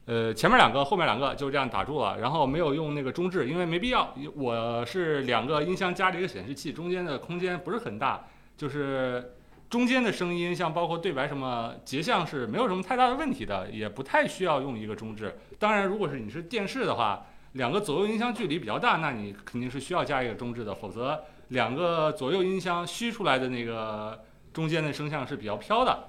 [0.09, 4.11] 呃，前面两个，后面两个就这样打住了，然后没有用那个中置，因为没必要。
[4.35, 8.25] 我是两个音箱加了一个显示器，中间的空间不是很大，
[8.57, 9.35] 就是
[9.69, 15.37] 中间的声音，像包括对白什么结像是没有什么太大的问题的，也不太需要用一个中置。
[15.59, 24.19] 当然，如果是你是电视的话，两个左右音箱距离比较大，那你肯定是需要加一个中置的，否则两个左右音箱虚出来的那个
[24.51, 26.05] 中间的声像是比较飘的。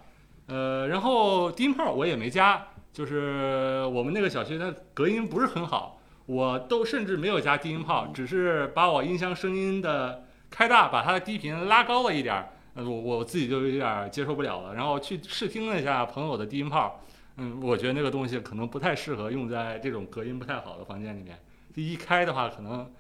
[0.47, 2.67] 呃，然后低音炮我也没加。
[2.93, 14.75] 就是我们那个小区它隔音不是很好，我都甚至没有加低音炮，只是把我音箱声音的开大，把它的低频拉高了一点儿，呃，我我自己就有点接受不了了。
[14.75, 17.05] 然后去试听了一下朋友的低音炮，
[17.37, 21.39] 嗯，我觉得那个东西可能不太适合用在这种隔音不太好的房间里面。
[21.77, 22.91] 一开的话，可能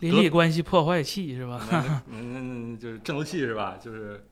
[0.00, 1.60] 邻里关系破坏器是吧？
[2.10, 3.76] 嗯嗯，就是震楼器是吧？
[3.78, 4.24] 就是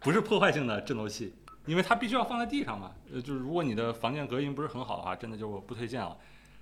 [0.00, 1.32] 不是破坏性的震楼器。
[1.66, 6.16] 因为它必须要放在地上嘛，呃，就是如果你的房间隔音不是很好的话，真的就不推荐了。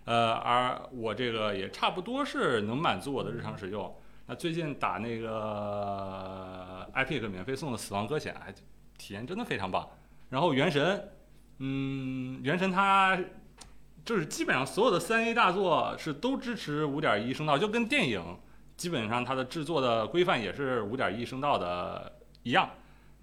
[0.05, 3.95] 呃，而我这个也差不多是能满足我的日常使用。
[4.27, 8.53] 那最近打那个 Epic 免费送的《死亡搁浅》，还，
[8.97, 9.89] 体验真的非常棒。
[10.31, 10.97] 然后《原神》，
[11.59, 13.19] 嗯，《原神》它
[14.05, 18.21] 就是基本上所有的三 A 大作是都支持五点一声道，就跟电影
[18.77, 22.13] 基本上它的制作的规范也是五点一声道的
[22.45, 22.71] 一样。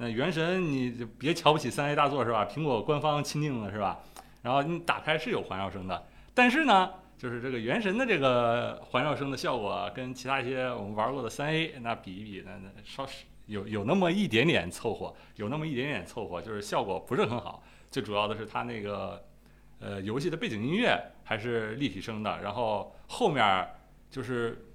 [0.02, 2.48] 那原神你就别瞧不起三 A 大作是吧？
[2.50, 4.00] 苹果官方钦定了是吧？
[4.42, 13.06] 然后你打开是有环绕声的，但是呢，就是这个原神的这个环绕声的效果跟其他一些我们玩过的三 A 那比一比，那那稍
[13.48, 17.62] 有有那么一点点凑合，有那么一点点凑合，就是效果不是很好。
[17.92, 19.22] 最主要的是它那个
[19.82, 23.68] 呃游戏的背景音乐还是立体声的，然后后面
[24.10, 24.66] 就是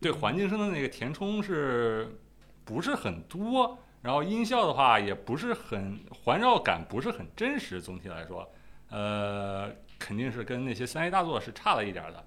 [0.00, 2.18] 对环境声的那个填充是
[2.64, 3.78] 不是很多？
[4.04, 7.80] 然后音效的话也不是很环绕感，不是很真实。
[7.80, 8.46] 总体来说，
[8.90, 12.22] 呃，肯定是跟那些三 A 大作是差了一点的。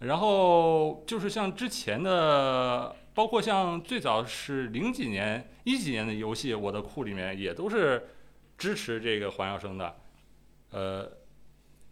[0.00, 8.06] 然后就是像之前的，包括像最早是零几年、一几年的游戏，我的库里面也都是
[8.58, 9.96] 支持这个环绕声的。
[10.72, 11.10] 呃，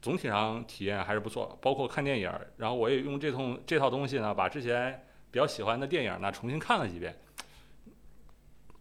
[0.03, 1.59] 总体上体验还是不错。
[1.63, 7.19] 包括看电影，然后我也用这通这套东西呢，把之前比较喜欢的电影呢重新看了几遍。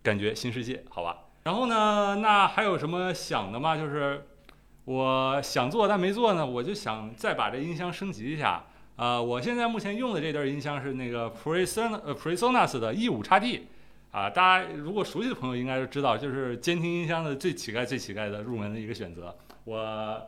[0.04, 1.18] 感觉新世界，好吧。
[1.44, 3.76] 然后呢，那还有什么想的吗？
[3.78, 4.28] 就是
[4.86, 8.64] 我想做但没做呢，我就想再把这音箱升级一下。
[8.96, 13.68] 啊，我现在目前用的这对音箱是那个 Presonus 呃 Presonus 的 E 五叉 T。
[14.12, 19.34] 啊，大家如果熟悉的朋友应该都知道，就是监听音箱的最乞丐、最乞丐的入门的一个选择。
[19.64, 20.22] 我，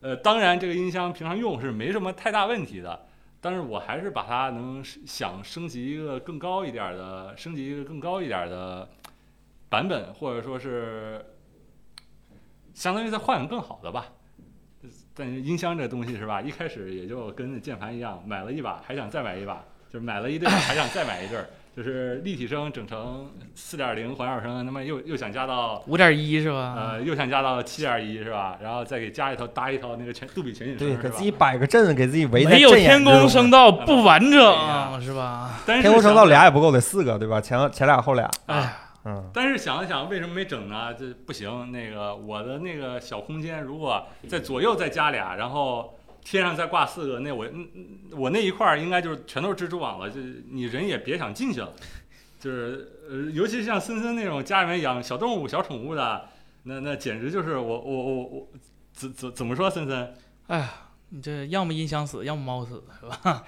[0.00, 3.06] 呃，当然这个音箱平常用是没什么太大问题的。
[3.40, 8.88] 但是我还是把它能想升级一个更高一点的，升级一个更高一点的
[9.72, 11.24] 版本，或者说是
[12.74, 14.04] 相当于再换个更好的吧。
[15.14, 16.42] 但是音箱这东西是吧？
[16.42, 21.38] 一开始也就跟键盘一样，买了一把还想再买一把，就是买了一对还想再买一对。
[21.74, 26.74] 就是立体声整成四点零环绕声，那么又又想加到五点一是吧？
[26.76, 28.58] 呃，又想加到七点一是吧？
[28.60, 35.62] 然后再给加一套搭一套那个全杜比全景声，对，给自己摆个阵，给自己围没有天宫声道不完整是吧？
[35.64, 37.40] 天宫声道俩也不够，得四个对吧？
[37.40, 38.30] 前前俩后俩。
[38.44, 39.30] 哎，嗯。
[39.32, 40.94] 但是想了想，为什么没整呢？
[40.94, 45.98] 这不行，那个我的那个小空间，如果在左右再加俩，然后。
[46.24, 47.68] 天上再挂四个，那我嗯
[48.12, 51.72] 我那一块儿应该就是全都是蜘蛛网了，就你人也别想进去了。
[52.38, 56.28] 就是呃，尤其是像森森那种家里面养小动物、小宠物的，
[56.62, 58.48] 那那简直就是我我我我
[58.92, 60.14] 怎怎怎么说森森？
[60.46, 60.70] 哎呀，
[61.08, 63.42] 你这要么音箱死，要么猫死，是吧？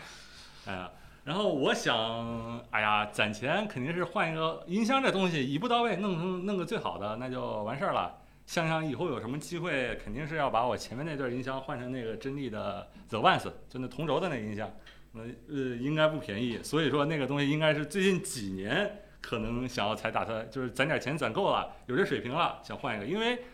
[0.67, 0.91] 哎呀，
[1.25, 8.21] 然后我想，哎呀，攒钱肯定是换一个音箱，这东西一步到位，弄成弄个最好的，那就完事儿了。
[8.45, 14.71] 想想以后有什么机会，肯定是要把我前面那对音箱换成那个真力的 The Ones，就那同轴的那音箱，
[15.13, 16.63] 那呃应该不便宜。
[16.63, 23.07] 所以说那个东西应该是最近几年可能想要才打算，就是攒点钱攒够了，有这水平了，想换一个。
[23.07, 23.45] 因为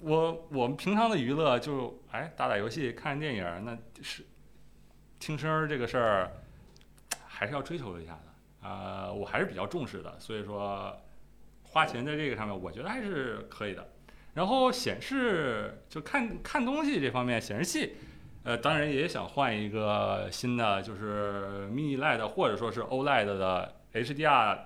[0.00, 4.24] 我我们平常的娱乐就哎打打游戏、看看电影，那是
[5.18, 6.30] 听声儿这个事儿
[7.38, 10.18] 还是要追求一下的啊，我还是比较重视的。
[10.18, 10.94] 所以说。
[11.70, 13.86] 花钱在这个上面，我觉得还是可以的。
[14.32, 17.96] 然后显示就看看东西这方面，显示器，
[18.42, 24.58] 呃，当然也想换一个新的，就是 Mini LED 或者说是 OLED 的 HDR，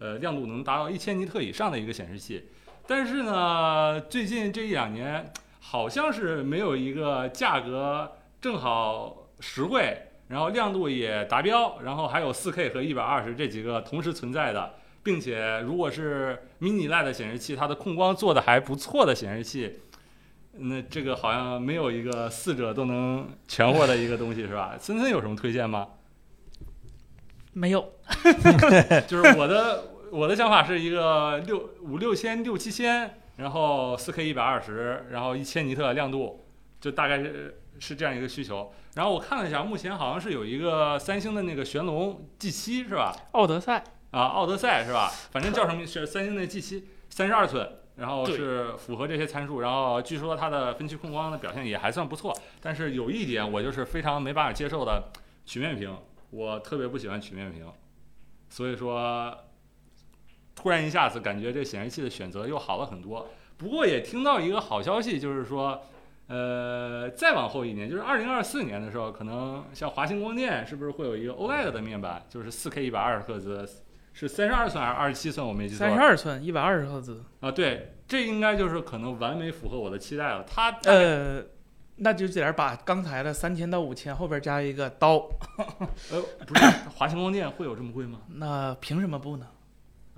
[0.00, 2.48] 呃，亮度能达到一千尼特以上的一个显示器。
[2.84, 9.96] 但是呢，最近这一两年好像是没有一个价格正好实惠，
[10.30, 14.76] 然后亮度也达标，然后还有 4K 和120这几个同时存在的。
[15.02, 19.80] 并且，如果是 Mini LED 显示器，它的控光做的还不错的显示器，
[20.52, 24.76] 那这个好像没有一个四者都能全获的一个东西是吧？
[24.78, 25.88] 森森有什么推荐吗？
[27.54, 27.92] 没有，
[29.08, 36.44] 就是我的我的想法是一个六五六千六七千，然后四 K 一百二十，然后一千尼特亮度，
[36.78, 38.70] 就大概是是这样一个需求。
[38.94, 43.14] 然后我看了一下，目前好像是有一个三星的那个玄龙 G 七是吧？
[43.32, 45.08] 奥德赛啊，奥德赛是吧？
[45.30, 52.36] 反正叫什么是三星的 G 七，三十二寸，然后是符合这些参数，然后据说它的分区控光的表现也还算不错。
[52.60, 55.04] 但是有一点我就是非常没办法接受的，
[55.46, 55.96] 曲面屏，
[56.30, 57.64] 我特别不喜欢曲面屏，
[58.48, 59.32] 所以说
[60.56, 63.28] 突然一下子感觉这显示器的选择又好了很多。
[63.56, 65.80] 不过也听到一个好消息，就是说。
[66.30, 73.68] 呃，再往后一年，就是二零二四年的时候，可能像华星光电是不是会有一个 OLED 的面板，就是四 K 一百二十赫兹，
[74.12, 75.44] 是三十二寸还是二十七寸？
[75.44, 75.84] 我没记错。
[75.84, 77.20] 三十二寸，一百二十赫兹。
[77.40, 80.44] 啊，对，这应该就是可能完美符合我的期待了。
[80.46, 81.42] 它呃，
[81.96, 85.28] 那就得把刚才的三千到五千后边加一个刀，
[86.12, 86.64] 呃，不是
[86.94, 88.20] 华星光电会有这么贵吗？
[88.28, 89.46] 那凭什么不呢？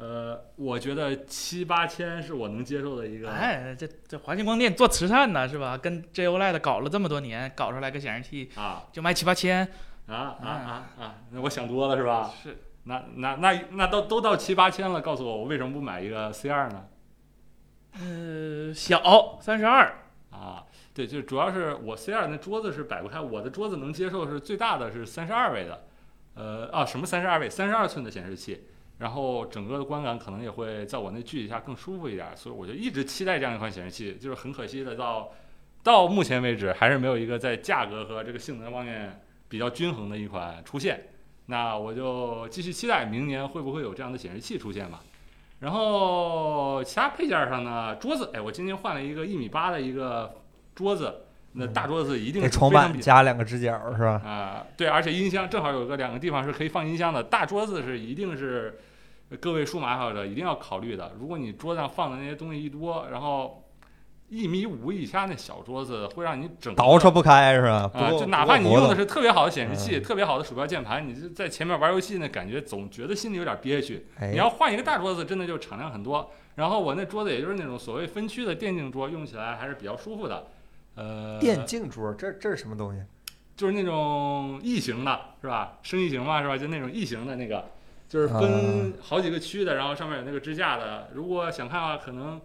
[0.02, 3.30] 呃，我觉得七八千是我能接受的一个。
[3.30, 5.78] 哎，这这华星光电做慈善呢是吧？
[5.78, 9.64] 跟 JOLED 搞了这么多年，搞出来个显示器啊就卖七八千，
[10.08, 11.14] 啊啊啊啊！
[11.30, 12.32] 那我想多了是吧？
[12.42, 12.58] 是。
[12.84, 16.86] 那那那那都都到七八千了，告诉我我为什么不买一个 C 二呢？
[18.00, 19.98] 呃，小三十二，
[20.30, 25.84] 啊，对，就主要是我 C 二那桌子是摆不开，我的桌子能接受是最大的是三十二位的，
[26.34, 28.64] 呃啊什么三十二位，三十二寸的显示器，
[29.02, 35.32] 然后整个的观感可能也会在我那距离下更舒服一点，所以我就一直期待这样一款显示器，就是很可惜的到
[35.82, 41.08] 到目前为止还是没有一个在价格和这个性能方面比较均衡的一款出现，
[41.46, 45.00] 那我就继续期待明年会不会有这样的显示器出现吧。
[45.58, 50.32] 然后其他配件上呢，桌子，哎，我今天换了一个一米八的一个
[50.76, 51.24] 桌子，
[51.54, 54.22] 那大桌子一定给床是非常比板加两个支脚是吧？
[54.24, 58.78] 啊、对，而且音箱正好有个两个地方是可以放音箱的，大桌子是一定是
[59.40, 61.12] 各位数码爱好者一定要考虑的。
[61.18, 63.64] 如果你桌上放的那些东西一多，然后
[64.28, 67.90] 一米五以下那小桌子会让你整倒饬不开是吧？
[67.94, 74.06] 啊，够就哪怕你用的是特别好的显示器、嗯特别好的鼠标键盘，你就在前面玩游戏那感觉总觉得心里有点憋屈。
[74.18, 76.30] 哎你要换一个大桌子，真的就敞亮很多。
[76.54, 80.46] 然后我那桌子也就是那种所谓分区的电竞桌，用起来还是比较舒服的。
[80.94, 83.02] 呃，电竞桌，这这是什么东西？
[83.54, 85.78] 就是那种异形的，是吧？
[85.82, 86.56] 升异形嘛，是吧？
[86.56, 87.64] 就那种异形的那个，
[88.12, 91.08] 就是啊分好几个区的，然后上面有那个支架的。
[91.14, 92.38] 如果想看的话，可能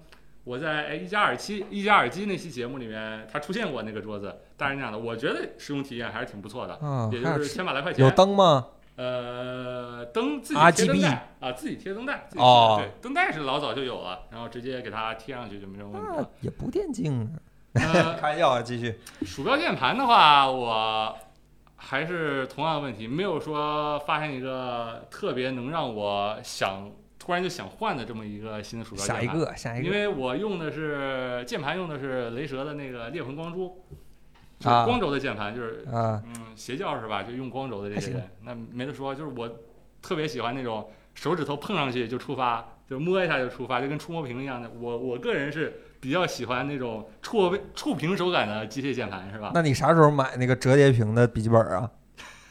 [0.45, 4.97] 我在哎一加耳机一加耳机那期节目里面，它出现过那个桌子，大概是那样的。
[4.97, 8.05] 我觉得使用体验还是挺不错的，啊，也就是千把来块钱。
[8.05, 8.67] 有灯吗？
[8.95, 12.25] 呃，灯自己贴灯带啊，自己贴灯带。
[12.29, 17.27] 自己贴哦对，灯带是老早就有了，然后直接给它贴上去就没什么问题了啊。，也不电竞啊。
[17.73, 18.97] 呃， 开玩笑啊，继续。
[19.25, 21.13] 鼠标键盘的话，我
[21.79, 29.25] 还是同样的问题，没有说发现一个特别能让我想突然就想换的这么一个新的鼠标键盘。
[29.25, 29.85] 下一个，下一个。
[29.85, 33.83] 因为我用的是键盘，用的是雷蛇的那个猎魂光珠，
[34.59, 37.21] 就是啊光轴的键盘，就是啊，嗯邪教是吧？
[37.23, 39.47] 就用光轴的这些人，那没得说，就是我
[40.01, 44.69] 特别喜欢那种手指头碰上去就触发，就摸一下就触发，就跟触摸屏一样的。
[44.79, 49.51] 我我个人是比较喜欢那种触触屏手感的机械键盘，是吧？
[49.53, 51.89] 那你啥时候买那个折叠屏的笔记本啊？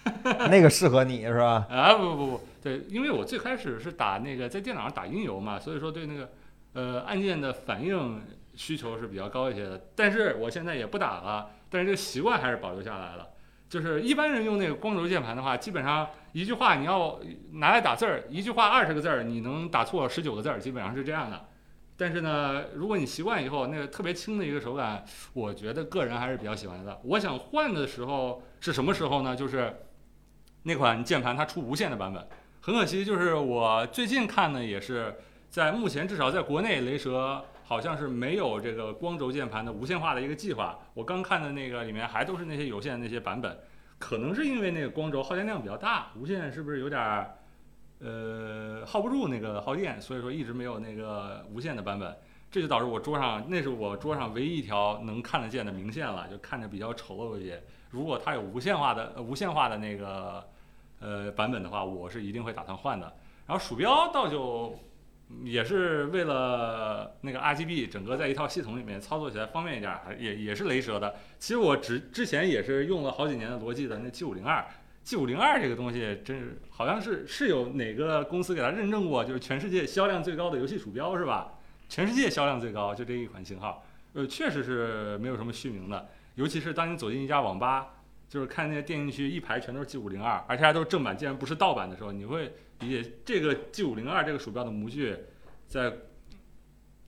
[0.50, 1.66] 那个适合你是吧？
[1.68, 6.30] 啊不不不，对，因为我最开始是打那个在电脑上打音游嘛，所以说对那个
[6.74, 8.22] 呃按键的反应
[8.54, 9.80] 需求是比较高一些的。
[9.96, 13.26] 但是我现在也不打了，但是这个习惯还是保留下来了。
[13.68, 17.18] 就是一般人用那个光轴键盘的话，基本上一句话你要
[17.54, 21.44] 拿来打字儿，一句话二十个字儿，你能打错十九个字儿，基本上是这样的。
[21.96, 27.00] 但是呢，如果你习惯以后，那个特别轻的一个手感，我觉得个人还是比较喜欢的。
[27.04, 29.34] 我想换的时候是什么时候呢？
[29.34, 29.74] 就是
[30.64, 32.26] 那款键盘它出无线的版本，
[32.60, 35.14] 很可惜，就是我最近看的也是
[35.48, 40.78] 在目前至少在国内，雷蛇好像是没有这个光轴键盘的无线化的一个计划。
[40.92, 43.58] 我刚看的那个里面还都是那些有线的那些版本，
[43.98, 47.35] 可能是因为那个光轴耗电量比较大，无线是不是有点儿
[48.00, 52.16] 呃耗不住那个耗电，所以说一直没有那个无线的版本。
[52.48, 57.62] 这就导致我桌上那是我桌上唯一一条能看得见的明线了，就看着比较丑陋一些。
[57.90, 60.42] 如果它有无线化的、呃、无线化的那个
[61.00, 63.12] 呃版本的话，我是一定会打算换的。
[63.46, 64.78] 然后鼠标倒就
[65.42, 71.16] 也是为了那个 RGB 整个在一套系统里面操作起来方便一点，也也是雷蛇的。
[71.38, 74.64] 其实我之之前也是用了好几年的罗技的那 G 五零二
[75.06, 81.54] ，G 五零二这个东西真是好像是是有哪个公司给它认证过，就是全世界销量最高的游戏鼠标是吧？
[81.88, 83.86] 全世界销量最高就这一款型号。
[84.14, 87.94] 呃，确实是没有什么虚名的，尤其是当你走进一家网吧，
[88.28, 95.16] 就是看那些电竞区一排全都是 G 五零二，而且还都是正版，竟然不是盗版的时候，你会理解这个 G 五零二这个鼠标的模具
[95.68, 95.92] 在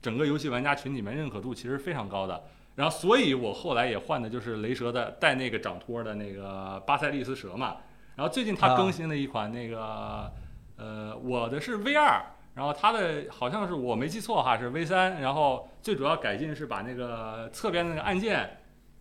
[0.01, 2.41] 整个游戏玩家群里面认可度其实非常高的。
[2.75, 7.75] 然后，所以我后来也换的就是雷蛇的带那个掌托的那个巴塞利斯蛇嘛。
[8.19, 10.29] 然后最近它啊更新了一款那个，
[10.75, 12.21] 呃，我的是 V 二，
[12.53, 18.57] 然后它的好像是我没记错哈是 V 三，然后最主要改进是把那个侧边的那个按键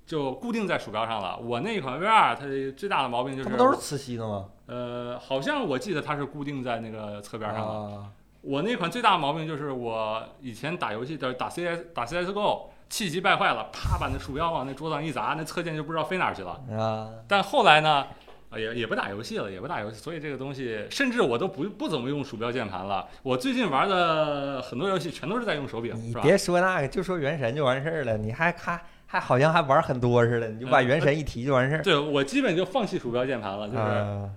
[0.07, 1.37] 就固定在鼠标上了。
[1.37, 2.45] 我那款 V 二它
[2.77, 4.51] 最大的毛病就是这不都是磁吸的吗？
[4.67, 7.73] 呃，好像我记得它是固定在那个侧边上的。
[7.97, 8.11] 啊，
[8.43, 16.61] 我那款最大的毛病就是我以前打游戏的打 CS 打 CSGO 气急败坏了，啪把那鼠标往那桌子上一砸，那侧键就不知道飞哪儿去了。
[16.79, 18.07] 啊，但后来呢，
[18.51, 23.07] 啊也也不打游戏了，也不打游戏，所以这个东西甚至我都不不怎么用鼠标键盘了。
[23.23, 25.95] 我最近玩的很多游戏全都是在用手柄？
[25.97, 31.83] 你别说那个，就说原神就完事儿了，你还还还好像还玩很多似的，你就把嗯原神一提就完事儿。
[31.83, 34.31] 对我基本就放弃鼠标键盘了，就是啊，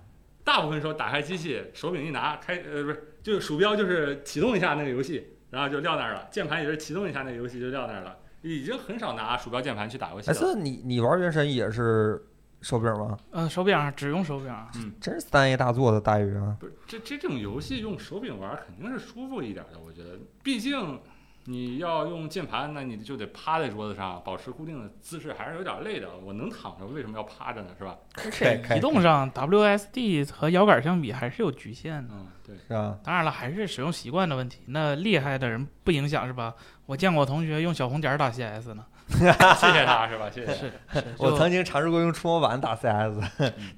[0.43, 10.39] 大部分时候打开机器，手柄一拿开，呃，不是，就是鼠标就是启动一下那个游戏，然后就撂那儿了，键盘也是启动一下那个游戏就撂那儿了，已经很少拿鼠标键盘去打游戏哎，了。
[10.39, 12.21] 是你你玩原神也是
[12.61, 13.17] 手柄吗？
[13.31, 16.55] 呃，手柄只用手柄，嗯真是三 A 大作的待遇啊！
[16.59, 20.99] 不是这这种游戏用手柄玩肯定是舒服一点的，我觉得，毕竟
[21.45, 26.15] 你要用键盘，那你就得趴在桌子上，保持固定的姿势，还是有点累的。
[26.17, 27.69] 我能躺着，为什么要趴着呢？
[27.79, 27.97] 是吧？
[28.23, 32.13] 而开开且移动上 WSD 和摇杆相比还是有局限的。
[32.13, 32.55] 嗯，对。
[32.67, 32.99] 是吧？
[33.03, 34.61] 当然了，还是使用习惯的问题。
[34.67, 36.53] 那厉害的人不影响是吧？
[36.85, 38.85] 我见过同学用小红点打 CS 呢。
[39.55, 40.29] 谢谢他是吧？
[40.33, 40.53] 谢谢。
[40.53, 40.71] 是，
[41.17, 43.19] 我曾经尝试过用触摸板打 CS，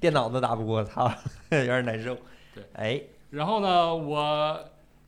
[0.00, 1.04] 电脑都打不过，他，
[1.50, 2.16] 有点难受。
[2.54, 4.18] 对，哎，然后呢，我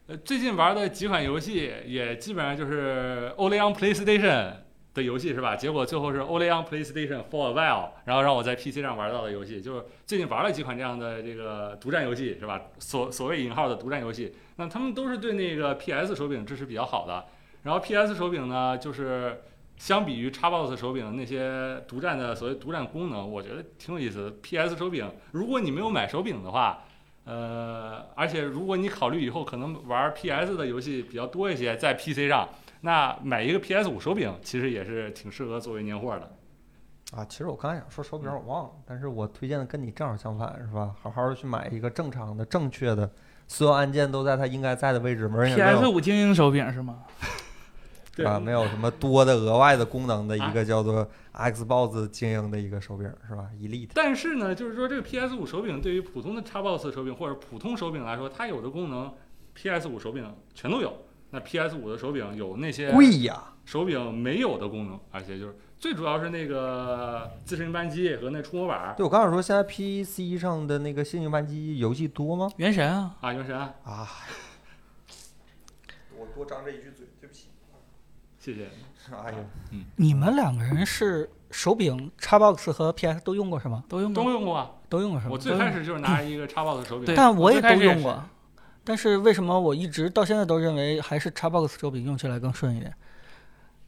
[0.08, 4.52] 呃最近玩的几款游戏也基本上就是 Only on PlayStation
[4.94, 5.54] 的游戏是吧？
[5.56, 12.60] 结果最后是 Only on PlayStation for a while，然后让我在 PC 上玩到的游戏，就是最近玩了几款这样的这个独占游戏是吧？
[12.78, 17.24] 所所谓引号的独占游戏，那他们都是对那个 PS 手柄支持比较好的。
[17.62, 19.42] 然后 PS 手柄呢，就是
[19.76, 24.30] 相比于 Xbox 手柄那些独占的所谓独占功能，我觉得挺有意思的。
[24.42, 26.82] PS 手柄，如果你没有买手柄的话，
[27.24, 32.48] 呃，而且如果你考虑以后可能玩 PS 的游戏比较多一些，在 PC 上，
[32.80, 36.32] 那买一个 PS 五手柄其实也是挺适合作为年货的。
[37.16, 40.94] 啊，其实我刚才想说手柄，我忘了，但是我推荐的跟你正好相反，是吧？
[41.02, 43.08] 好好的去买一个正常的、正确的，
[43.46, 47.04] 所有按键都在它应该在的位置，没有没 PS 有五精英手柄是吗？
[48.16, 59.12] 对啊，没有什么多的额外的功能的一啊个叫做 Xbox 精英的一个手柄，是吧？Elite 但是呢，就是说这个 PS 五手柄对于普通的 Xbox 手柄或者普通手柄来说，它有的功能
[59.54, 60.92] PS 五手柄全都有。
[61.30, 72.48] 那 PS 五的手柄有那些贵呀，手柄没有的功能，而且就是最主要是那个自适应扳机和那触摸板儿对我刚想说，现在 PC 上的那个新型扳机游戏多吗？
[72.56, 74.08] 原神啊，啊，原神啊，啊，
[76.16, 77.05] 我多张这一句嘴。
[78.46, 78.68] 谢谢。
[79.10, 83.82] 哎呦，你们两个人是手柄 Xbox 和 PS 都用过是吗？
[83.88, 84.30] 都用过都。
[84.30, 85.32] 用过啊，都用过是吗？
[85.32, 88.22] 我最开始就是拿一个 Xbox 手柄，对但我也都用过。
[88.84, 92.94] 但是为什么我一直到现在都认为还是 Xbox 手柄用起来更顺一点？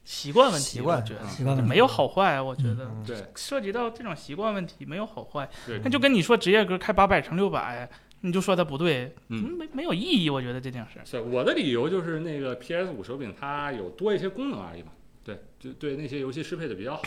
[0.03, 5.47] 习惯问题，习惯我觉得习惯问题没有好坏，我觉得嗯对涉及到这种习惯问题没有好坏。
[5.65, 7.89] 对那就跟你说职业哥开八百乘六百，
[8.21, 10.99] 你就说它不对，嗯没没有意义，我觉得这件事。
[11.05, 14.91] 是我的理由就是那个 PS 五手柄它有多一些功能而已嘛，
[15.23, 17.03] 对，就对那些游戏适配的比较好。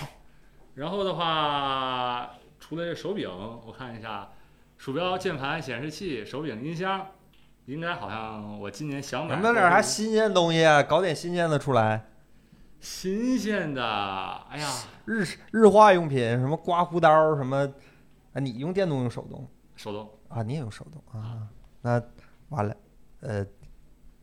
[0.75, 4.31] 然后的话，除了这手柄，我看一下，
[4.79, 7.07] 鼠标、键盘、显示器、手柄、音箱，
[7.67, 10.83] 应该好像我今年想买能不能点啥新鲜东西啊？
[10.83, 12.09] 搞点新鲜的出来。
[12.81, 13.85] 新鲜的？
[14.51, 14.73] 哎呀，
[15.05, 17.71] 日日化用品，什么刮胡刀，什么
[18.33, 18.41] 啊？
[18.41, 19.47] 你用电动用手动
[19.77, 20.43] 手动啊？
[20.43, 21.49] 你也用手动啊？
[21.83, 22.03] 那
[22.49, 22.76] 完了，
[23.20, 23.47] 呃，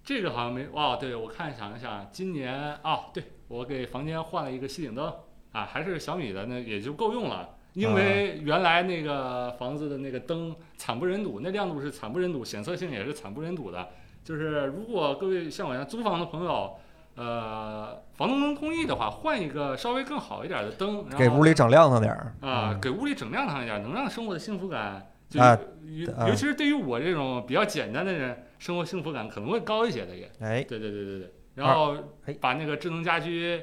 [0.03, 5.13] 这个好像没哇，对我看想一想，今年啊，对我给房间换了一个吸顶灯
[5.51, 7.49] 啊，还是小米的，那也就够用了。
[7.73, 13.87] 因为原来那个房子的那个灯惨不忍睹，那亮度是惨不忍睹，显色性也是惨不忍睹的。
[14.23, 16.75] 就是如果各位像我一样租房的朋友，
[17.15, 25.57] 呃，房东能同意的话，换一个稍微更好一点的灯，然后给屋里整亮堂点儿啊，嗯给屋里整亮堂一点，能让生活的幸福感，就啊
[26.27, 30.31] 尤其是对于我这种比较简单的人，生活幸福感可能会高一些的也。
[30.39, 33.61] 哎，对对对对对，然后哎把那个智能家居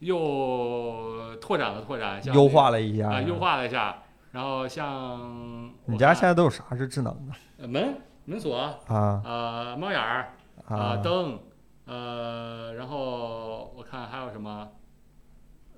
[0.00, 4.02] 又拓展了拓展，像优化了一下啊，优化了一下。
[4.32, 7.12] 然后像你家现在在都有啥是智能
[7.58, 7.94] 的门
[8.26, 10.34] 门锁啊呃猫眼儿
[10.66, 10.96] 啊啊？
[11.02, 11.38] 灯
[11.86, 14.68] 呃，然后我看还有什么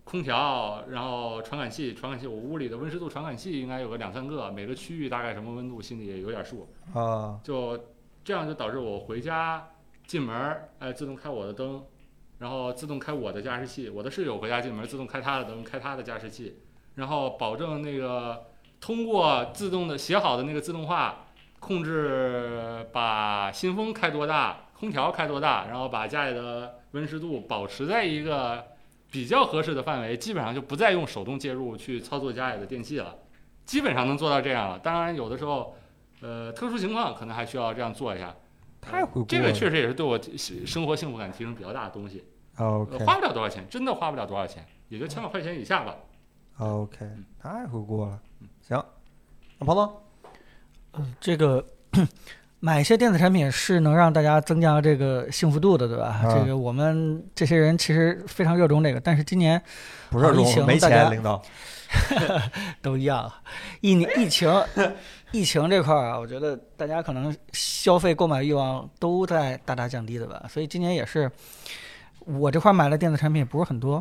[0.05, 6.69] 空调，然后传感器，传感器我屋里的温湿度传感器应该有个两三个，每个区域大概什么温度心里也有点数。
[6.93, 7.79] 啊，就
[8.25, 9.69] 这样就导致我回家
[10.07, 11.83] 进门儿，哎，自动开我的灯，
[12.39, 13.89] 然后自动开我的加湿器。
[13.89, 16.59] 我的室友回家进门，自动开他的灯，开他的加湿器，
[16.97, 18.45] 然后保证那个
[18.81, 21.27] 通过自动的写好的那个自动化
[21.61, 28.65] 控制，把新风开多大，空调开多大，然后把家里的温湿度保持在一个
[29.13, 33.17] 比较合适的范围，基本上就不再用手动介入去操作家里的电器了，
[33.65, 34.79] 基本上能做到这样了。
[34.81, 35.77] 当然，有的时候。
[36.25, 38.33] 呃，特殊情况可能还需要这样做一下。
[38.81, 39.27] 太会过了。
[39.27, 40.17] 这个确实也是对我
[40.65, 42.25] 生活幸福感提升比较大的东西。
[42.59, 45.97] 呃 OK 花不了多少钱，真的花不了多少钱，也就千把块钱以下吧。
[46.59, 47.05] OK，
[47.41, 48.23] 太会过了。
[48.61, 48.81] 行，
[49.59, 50.01] 那彭总，
[51.19, 51.67] 这个
[52.65, 56.21] 买一些电子产品是能让大家增加这个幸福度的，对吧？
[56.23, 59.61] 啊这个我们这些人其实非常热衷这个，但是今年
[60.11, 61.43] 不是啊疫情没钱，领导。
[62.81, 63.31] 都一样。
[63.81, 64.49] 一年疫情，
[65.33, 70.45] 疫情这块儿啊，我觉得大家可能消费购买欲望都在大大降低的吧。
[70.49, 71.29] 所以今年也是，
[72.21, 74.01] 我这块儿买的电子产品不是很多。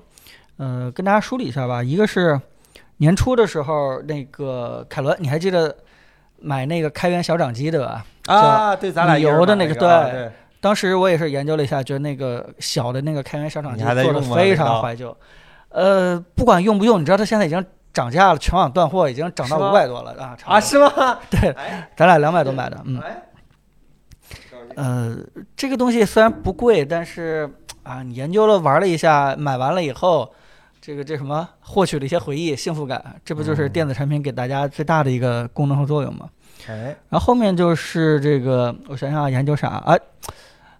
[0.57, 1.81] 呃，跟大家梳理一下吧。
[1.81, 2.39] 一个是
[2.97, 5.75] 年初的时候，那个凯伦，你还记得
[6.37, 8.05] 买那个开源小掌机对吧？
[8.27, 15.15] 啊，对，咱俩油的那个对当时我也是研究了一下，觉得那个小的那个开源商场机做的非常怀旧。
[15.69, 20.37] 呃，不管用不用，你知道它现在已经涨价了，全网断货，已经涨到五百多了啊！
[20.45, 21.17] 啊，是吗？
[21.31, 23.23] 对哎，咱俩两百多买的，嗯，哎，
[24.75, 25.17] 呃，
[25.55, 27.49] 这个东西虽然不贵，但是
[27.83, 30.31] 啊，你研究了玩了一下，买完了以后，
[30.81, 36.27] 这个这什么，获取了一些回忆、幸福感，这不就是嗯电子产品给大家最大的一个功能和作用吗？
[36.67, 39.95] 哎，然后后面就是这个，我想想啊，研究啥啊？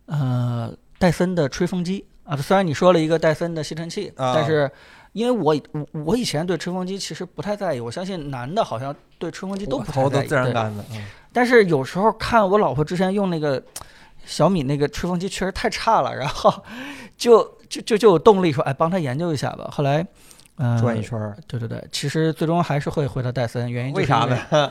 [0.08, 4.70] 呃，戴森的吹风机啊，虽然你说了一个戴森的吸尘器，啊但是
[5.14, 13.62] 因为我我我以前对吹风机其实不太在意，我相信男的好像对吹风机都不太在意，对干的，嗯但是有时候看我老婆之前用那个
[14.26, 16.52] 小米那个吹风机确实太差了，然后
[17.16, 19.70] 就就就就有动力说，哎，帮他研究一下吧。
[19.72, 20.06] 后来，
[20.58, 24.26] 嗯、转一圈儿，对对对，其实最终还是会回到戴森，原因就是为啥？
[24.26, 24.70] 呢？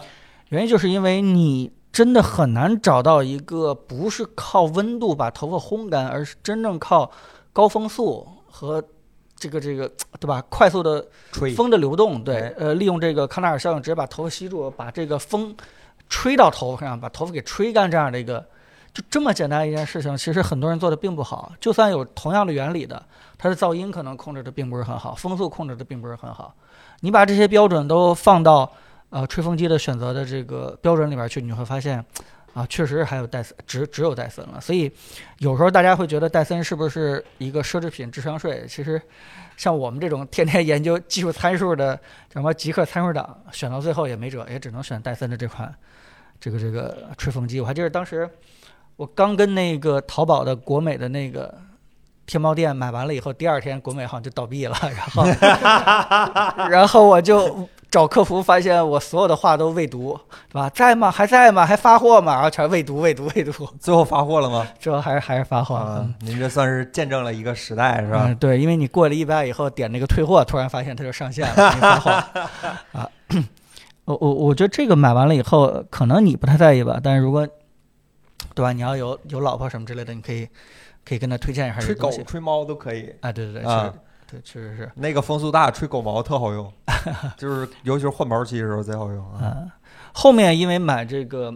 [0.50, 7.10] 原因就是因为你真的很难找到一个不是靠温度把头发烘干，而是真正靠
[7.54, 8.84] 高风速和
[9.34, 10.42] 这个这个对吧？
[10.50, 15.56] 快速的吹，风的流动，对哎，呃，利用这个康奈尔效应，直接把头发吸住，把这个风
[16.10, 18.44] 吹到头发上，把头发给吹干，这样的一个，
[18.92, 21.52] 就这么简单一件事情，其实很多人做的并不好。
[21.60, 23.02] 就算有同样的原理的，
[23.38, 26.54] 它的噪音可能控制的并不是很好，风速控制的并不是很好。
[27.00, 28.70] 你把这些标准都放到
[29.10, 32.04] 呃吹风机的选择的这个标准里边去，你会发现。
[32.52, 34.60] 啊，确实还有戴森，只只有戴森了。
[34.60, 34.90] 所以
[35.38, 38.66] 有时候大家会觉得戴森是不是一个奢侈品智商税？
[38.68, 39.00] 其实，
[39.56, 41.96] 像我们这种天天研究技术参数的
[42.32, 45.72] 什么极客参数党，选到最后也没辙，也只能选戴森的这款
[46.40, 47.60] 这个这个吹风机。
[47.60, 48.28] 我还记得当时
[49.00, 51.54] 我刚跟那个淘宝的国美的那个
[52.26, 55.24] 天猫店买完了以后，第二天国美好像就倒闭了， 然后
[56.68, 60.20] 然后我就找客服，发现我所有的话都未读，
[60.50, 60.68] 对吧？
[60.74, 61.10] 在吗？
[61.10, 61.64] 还在吗？
[61.64, 62.34] 还发货吗？
[62.34, 64.68] 然后全未读，未读，未读，最后发货了吗？
[64.78, 66.06] 最后还是还是发货了。
[66.20, 68.34] 您这算是见证了一个时代，是吧嗯，？
[68.36, 72.10] 对，因为你过了一百以后点那个退货，突然发现它就上线了， 给你发货
[72.92, 73.08] 啊。
[74.04, 77.48] 我我我觉得这个买完了以后，可能你不太在意吧，但是如果
[78.60, 80.46] 对吧，你要有有老婆什么之类的，你可以
[81.04, 82.10] 可以跟他推荐一下吹狗。
[82.24, 83.14] 吹猫都可以。
[83.22, 83.92] 啊，对对对，啊
[84.28, 84.92] 确实对，确实是。
[84.96, 86.70] 那个风速大，吹狗毛特好用，
[87.38, 89.38] 就是尤其是换毛期的时候贼好用啊。
[89.42, 89.70] 嗯，
[90.12, 91.50] 后面因为买这个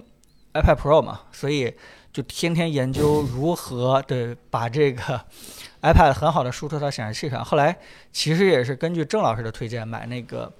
[0.54, 1.74] iPad Pro 嘛，所以
[2.10, 5.02] 就天天研究如何对把这个
[5.82, 7.44] iPad 很好的输出到显示器上。
[7.44, 7.76] 后来
[8.12, 10.50] 其实也是根据郑老师的推荐买那个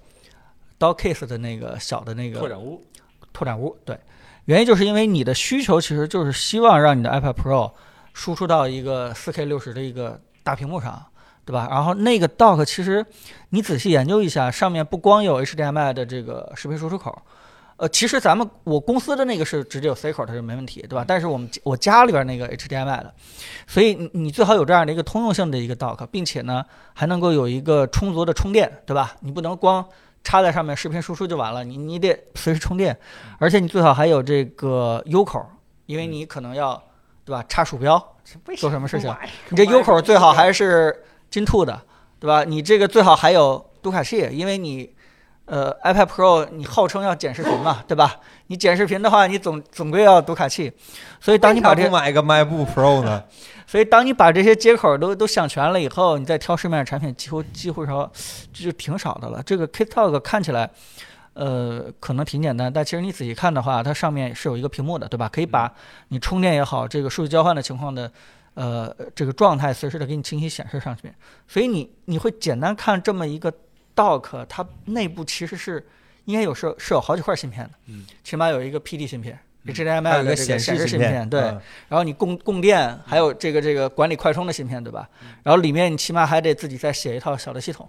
[0.79, 2.85] Dockcase 的那个小的那个拓展坞，
[3.33, 3.99] 拓展坞，对，
[4.47, 7.73] 原因就是因为你的需求其实就是希望让你的 iPad Pro
[8.13, 11.03] 输出到一个 4K 六十的一个大屏幕上，
[11.45, 11.67] 对吧？
[11.71, 13.05] 然后那个 dock 其实
[13.51, 17.23] 你仔细研究一下，上面不光有 HDMI 的这个视频输出口，
[17.77, 21.05] 呃，其实咱们我公司的那个是直接有 C 口，它是没问题，对吧？
[21.09, 23.13] 但是我们我家里边那个 HDMI 的，
[23.67, 29.17] 所以你你最好有这样的一个通用性的一个 dock，并且呢还能够有一个充足的充电，对吧？
[29.21, 29.85] 你不能光
[30.25, 32.99] 插在上面视频输出就完了，你你得随时充电，
[33.39, 35.47] 而且你最好还有这个 U 口，
[35.87, 36.83] 因为你可能要
[37.25, 38.03] 对吧插鼠标
[38.57, 39.15] 做什么事情，
[39.51, 41.81] 你这 U 口最好还是金兔的，
[42.19, 42.43] 对吧？
[42.43, 44.91] 你这个最好还有读卡器，因为你
[45.45, 48.17] 呃，iPad Pro 你号称要剪视频嘛，对吧？
[48.47, 50.73] 你剪视频的话，你总总归要读卡器，
[51.21, 53.23] 所以当你把这买个 MacBook Pro 呢？
[53.67, 58.11] 所以当你把这些接口都都想全了以后，你再挑市面上产品，几乎几乎上
[58.53, 59.43] 就挺少的了。
[59.43, 60.71] 这个 KitTalk 看起来，
[61.33, 65.29] 呃，可能挺简单，但其实你仔细看的话，它上面是有一个屏幕的，对吧？
[65.29, 65.73] 可以把
[66.09, 68.11] 你充电也好，这个数据交换的情况的，
[68.55, 71.11] 呃，这个状态随时的给你清晰显示上去。
[71.49, 73.53] 所以你你会简单看这么一个
[73.97, 75.85] Dock，它内部其实是
[76.27, 79.39] 应该有是是有好几块芯片的，嗯，起码有一个 PD 芯片。
[79.67, 85.09] HDMI 有的这个个显显示芯片，对，嗯然后你供供电，还有这个这个管理快充的芯片，对吧？
[85.43, 87.89] 然后里面你起码还得自己再写一套小的系统，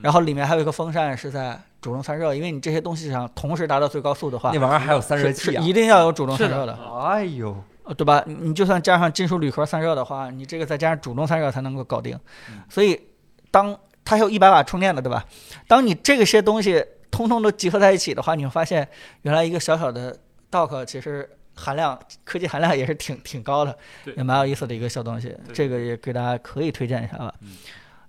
[0.00, 5.62] 然后里面还有一个风扇是在主动散热，因为你这些东西上同时达到最高速的话那，玩意儿还有散热器啊！
[5.62, 8.22] 一定要有主动散热的，哎呦，呃对吧？
[8.26, 12.18] 你你就算加上金属铝壳散热的话，你这个再加上主动散热才能够搞定
[12.50, 12.62] 嗯。
[12.68, 13.00] 所以
[13.50, 15.24] 当它还有一百瓦充电的，对吧？
[15.66, 18.86] 当你这些东西通通都集合在一起的话，你会发现
[19.22, 20.16] 原来一个小小的
[20.50, 23.76] dock 其实含量科技含量也是挺挺高的，
[24.16, 25.36] 也蛮有意思的一个小东西。
[25.52, 27.32] 这个也给大家可以推荐一下吧。
[27.42, 27.56] 嗯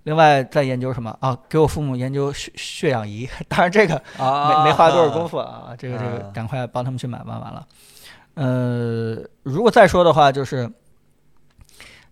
[0.04, 1.36] 另外在研究什么啊？
[1.46, 7.66] 给我父母研究血血氧仪， 当然这个啊，没没花多少功夫啊，这个这个啊赶快帮他们去买吧，完了。
[8.32, 10.68] 呃，如果再说的话，就是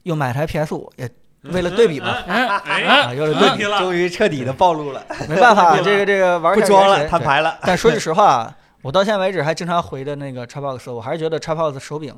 [0.03, 1.09] 又买台 PS 五，也
[1.51, 7.59] 为了对比嘛， 哎啊，为了对比，了，终于彻底的暴露了，没办法，这个这个玩不装了，摊牌了。
[7.63, 12.15] 但说句实话，我到现在为止还经常回的那个 Xbox，我还是觉得 Xbox 手柄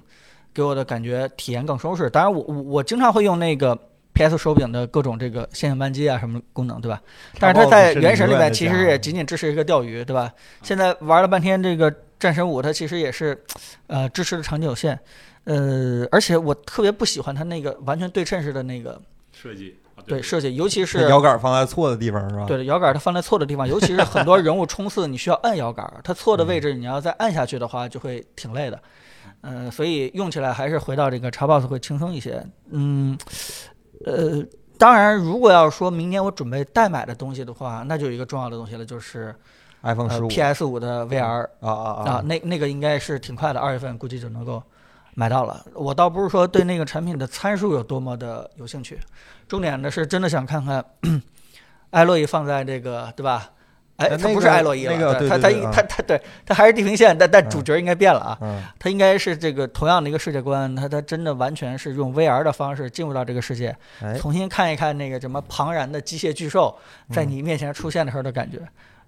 [0.53, 2.11] 给我的感觉体验更舒适。
[2.11, 3.79] 当然我，我我经常会用那个
[4.13, 7.01] PS 手柄的各种这个线性扳机啊什么功能，对吧？
[7.39, 10.33] 但是它在原神里面其实也仅仅支持一个钓鱼，对吧？
[10.63, 13.41] 现在玩了半天这个战神五，它其实也是，
[13.87, 14.99] 呃，支持的场景有限，
[15.45, 19.01] 呃，而且我特别不喜欢它那个完全对称式的那个
[19.33, 22.45] 设计啊对设计，尤其是摇杆放在错的地方是吧？
[22.47, 28.81] 对的，摇杆它放在错的地方，尤其是很多人物冲刺，你需要按摇杆，它错的位置你要再按下去的话，就会挺累的。
[29.43, 32.45] 嗯、所以用起来还是回到这个 Xbox 会轻松一些。
[32.71, 33.17] 嗯，
[34.05, 34.45] 呃，
[34.77, 39.35] 当然，如果要说明年我准备代买的东西的话，那就有一个重要的东西了，就是
[39.83, 44.63] ，iPhone 十呃五 PS 五的 VR 啊啊啊，那那个应该是挺快的，二月份估计就能够
[45.15, 45.65] 买到了。
[45.75, 48.99] 我倒不是说对那个产品的参数有多么的有兴趣，
[49.51, 50.85] 重点的是真的想看看
[51.91, 53.51] 艾洛伊放在这个对吧？
[53.97, 58.39] 哎，他不是艾洛伊了，那个对它它对对对啊它它对它还是地平线，但但嗯主角应该变了啊。
[58.41, 66.79] 嗯它应该是这个同样的一个世界观，他他真的完全是用 VR 的方式进入到这个世界，哎，重新看一看那个什么庞然的机械巨兽
[67.13, 68.61] 在嗯你面前出现的时候的感觉。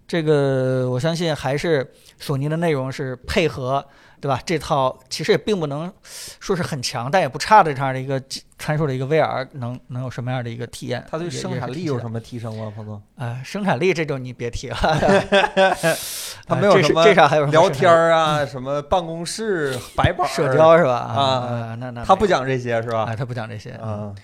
[0.09, 1.89] 这个我相信还是
[2.19, 3.83] 索尼的内容是配合，
[4.23, 4.41] 对吧？
[4.47, 5.93] 这套其实也并不能
[6.39, 8.23] 说是很强，但也不差的这样的一个
[8.57, 11.05] 参数的一个 VR 能能有什么样的一个体验？
[11.11, 12.21] 它对生产力有什么？
[12.21, 13.03] 提升吗，彭总？
[13.17, 14.77] 呃，生产力这种你别提了，
[16.47, 20.95] 它没有什么这啥还有什么聊天啊，什么办公室白板社交是吧？
[20.99, 23.07] 啊呃那那他不讲这些是吧？
[23.09, 23.17] 哎？
[23.17, 24.15] 他不讲这些啊，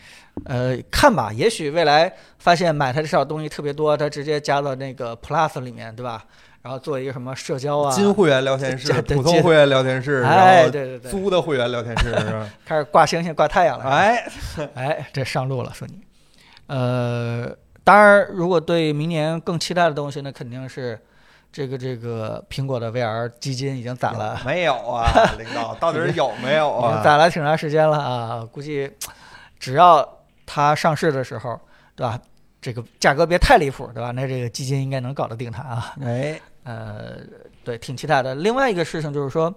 [0.44, 6.24] 呃，看吧，也许未来发现买它这套东西特别多，它直接加到那个 Plus 里面，对吧？
[6.62, 12.50] 然后做一个什么社交啊，金会员聊天室普通会员聊天室，哎，然后对对对，租的会员聊天室是吧？
[12.66, 13.84] 开始挂星星、挂太阳了。
[13.84, 14.28] 哎，
[14.74, 16.00] 哎，这上路了，说你。
[16.66, 17.48] 呃，
[17.84, 21.00] 当然，如果对明年更期待的东西，那肯定是
[21.50, 27.00] 这个这个苹果的 VR 基金已经攒了，没有啊， 领导到底是有没有啊？
[27.02, 28.46] 攒了挺长时间了啊。
[28.52, 28.90] 估计
[29.58, 30.06] 只要
[30.44, 31.58] 它上市的时候，
[31.96, 32.18] 对吧？
[32.60, 34.10] 这个价格别太离谱，对吧？
[34.10, 35.94] 那这个基金应该能搞得定它啊。
[36.02, 37.18] 哎，呃，
[37.62, 38.34] 对，挺期待的。
[38.34, 39.54] 另外一个事情就是说，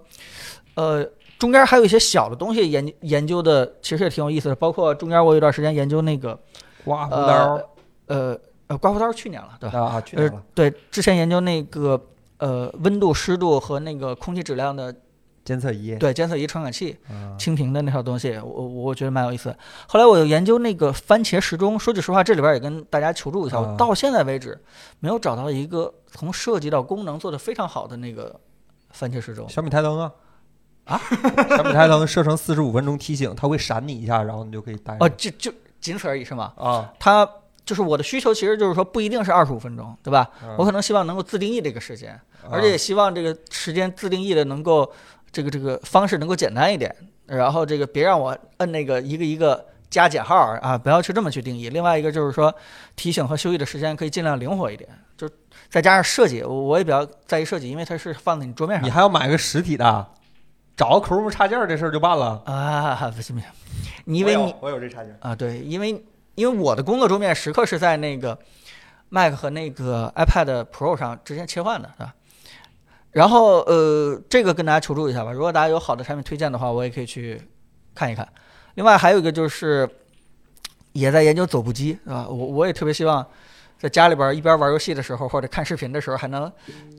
[0.76, 1.04] 呃，
[1.40, 4.56] 中间还有一些小的东西研究研究的，其实也挺有意思的。
[4.56, 6.40] 包括中间我有段时间研究那个
[6.86, 7.60] 刮胡刀
[8.06, 9.80] 呃呃呃，刮胡刀是去年了，对吧？
[9.80, 12.00] 啊，去年呃了，，对，之前研究那个
[12.38, 14.96] 呃温度、湿度和那个空气质量的
[15.44, 19.56] 监测仪，对监测仪传感器啊蜻蜓的那套东西，我我觉得蛮有意思。
[19.88, 24.60] 后来我又研究那个番茄时钟，说句实话，这里边也跟大家求助一下，啊我到现在为止
[25.00, 28.40] 没有找到一个从设计到功能做得非常好的那个
[28.92, 29.48] 番茄时钟。
[29.50, 30.12] 小米台灯啊。
[30.86, 31.00] 啊，
[31.56, 36.52] 小米台灯设成四十五分钟提醒，它会闪你一下，然后你就可以带哦，就就仅此而已是吗？
[36.58, 37.28] 啊，它
[37.64, 40.30] 就是我的需求，其实就是说不一定是二十五分钟，对吧？
[40.44, 40.56] 嗯。
[40.58, 42.20] 我可能希望能够自定义这个时间，
[42.50, 44.92] 而且也希望这个时间自定义的能够
[45.32, 46.94] 这个这个方式能够简单一点，
[47.26, 51.70] 然后这个别让我摁那个一个一个加减号啊，不要去这么去定义。
[51.70, 52.54] 另外一个就是说
[52.96, 55.30] 提醒和休息的时间可以尽量灵活一点，就
[55.70, 60.08] 再加上设计，我我也比较在意设计，因为它是放在你桌面上你还要买个实体的，
[60.76, 62.42] 找个 Chrome 插件，这事儿就办了。
[62.46, 63.50] 啊，不行不行，
[64.06, 66.04] 你因为你我有这插件，啊，对，因为
[66.36, 68.38] 因为我的工作桌面时刻是在那个
[69.10, 72.14] Mac 和那个 iPad Pro 上之间切换的，是吧？
[73.12, 75.32] 然后呃，这个跟大家求助一下吧。
[75.32, 77.42] 如果大家有好的产品推荐的话，我也可以去
[77.94, 78.28] 看一看。
[78.76, 79.90] 另外还有一个就是
[80.94, 82.28] 也在研究走步机，是吧？
[82.28, 83.26] 我我也特别希望
[83.78, 86.50] 在家里边一边玩游戏的时候或者看视频的时候，还能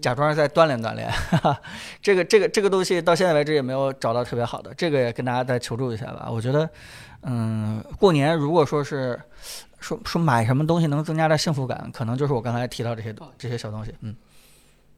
[0.02, 1.10] 假装在锻炼锻炼。
[1.10, 1.60] 哈 哈，
[2.02, 6.28] 这个这个这个东西到现在为止也没有找到特别好的，这个也跟大家再求助一下吧。
[6.30, 6.68] 我觉得，
[7.22, 9.18] 嗯，过年如果说是
[9.80, 13.94] 说说买什么东西能增加点幸福感，可能就是我刚才提到这些这些小东西。
[14.00, 14.14] 嗯，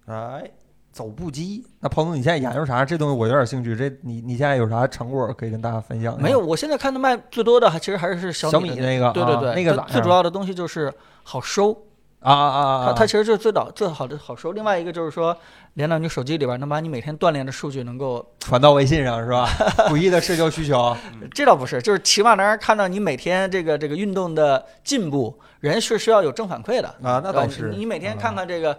[0.07, 0.51] 哎，
[0.95, 1.67] 走步机。
[1.81, 2.85] 那彭总，你现在研究啥？
[2.85, 3.75] 这东西我有点兴趣。
[3.75, 6.17] 这你你现在有啥成果可以跟大家分享？
[6.23, 11.77] 没有，我现在看的卖最多的还其实还是小小米那个，啊对对对，那个最主要的东西就是好收，
[12.25, 12.87] 啊啊啊啊！
[12.87, 14.53] 它它其实就是最早最好的好收。
[14.53, 15.37] 另外一个就是说，
[15.75, 19.47] 连到你手机里边，能把你每天锻炼的数据能够， 传到微信上是吧？
[19.91, 20.97] 诡异的社交需求。
[21.35, 25.39] 这倒不是，就是起码能让看到你每天这个这个运动的进步。
[25.61, 27.70] 人是需要有正反馈的啊，那倒是。
[27.70, 28.79] 你你每天看啊看这个，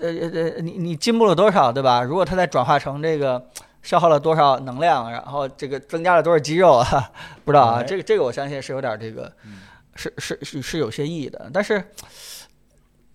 [0.00, 2.02] 呃呃呃，你你进步了多少，对吧？
[2.02, 3.40] 如果它再转化成这个
[3.82, 6.84] 消耗了多少能量，然后这个增加了多少肌肉啊，
[7.44, 9.60] 不知道啊，哎这个这个我相信是有点这个嗯，
[9.98, 11.50] 是是是是有些意义的。
[11.52, 11.84] 但是，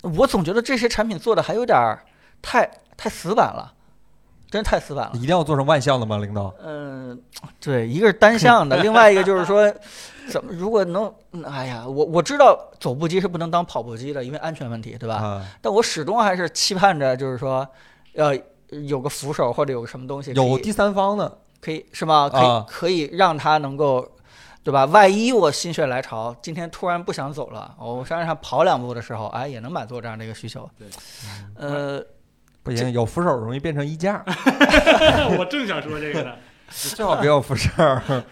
[0.01, 2.03] 我总觉得这些产品做的还有点儿
[2.41, 3.73] 太太死板了，
[4.51, 5.21] 真太死板了一。
[5.21, 6.53] 定要做成万向的吗，领导？
[6.61, 7.19] 嗯，
[7.59, 9.73] 对，一个是单向的，另外一个就是说，
[10.29, 15.15] 怎么如果能，嗯哎呀，我我知道走步机是不能当跑步机的，因为安全问题，对吧？
[15.15, 17.65] 啊，但我始终还是期盼着，就是说，
[18.15, 18.37] 呃，
[18.85, 22.29] 有个扶手或者有个什么东西有第三方的，可以是吗？
[22.29, 24.05] 可以、啊可以让它能够，
[24.63, 24.85] 对吧？
[24.85, 30.69] 万一我心血来潮，今天突然不想走了，我山上跑两步的时候，哎，也能满足这样的一个需求。
[30.77, 30.87] 对，
[31.55, 32.01] 呃，
[32.63, 34.23] 不行，有扶手容易变成衣架，
[35.37, 36.31] 我正想说这个呢。
[36.73, 37.69] 最好不要扶手。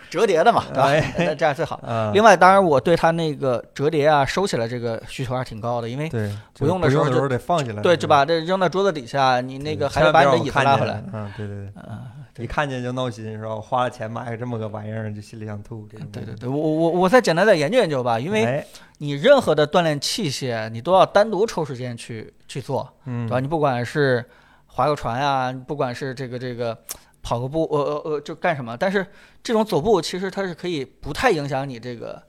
[0.09, 0.85] 折叠的嘛，对吧？
[0.89, 1.79] 哎那这样最好。
[1.83, 6.09] 嗯，另外，当然我对它那个折叠啊、收起来这个需求还是挺高的，因为，
[6.57, 11.03] 不用的时候就不用的时候得放起来，对，就把这扔到桌子底下，你那个还得把你的椅子拉回来。。
[11.13, 13.55] 嗯，对对对，嗯，对一看见就闹心是吧？
[13.55, 15.87] 我花了钱买个这么个玩意儿，就心里想吐。
[15.87, 18.65] 对对对，我我我再简单再研究研究吧，因为哎
[18.99, 23.39] 你任何的锻炼器械，你都要单独抽时间去去做，嗯，对吧？
[23.39, 24.23] 你不管是
[24.67, 26.77] 划个船呀，不管是这个这个
[27.21, 29.05] 跑个步，呃呃呃，就干什么，但是
[29.43, 32.21] 这种走步其实它是可以不太影响你这个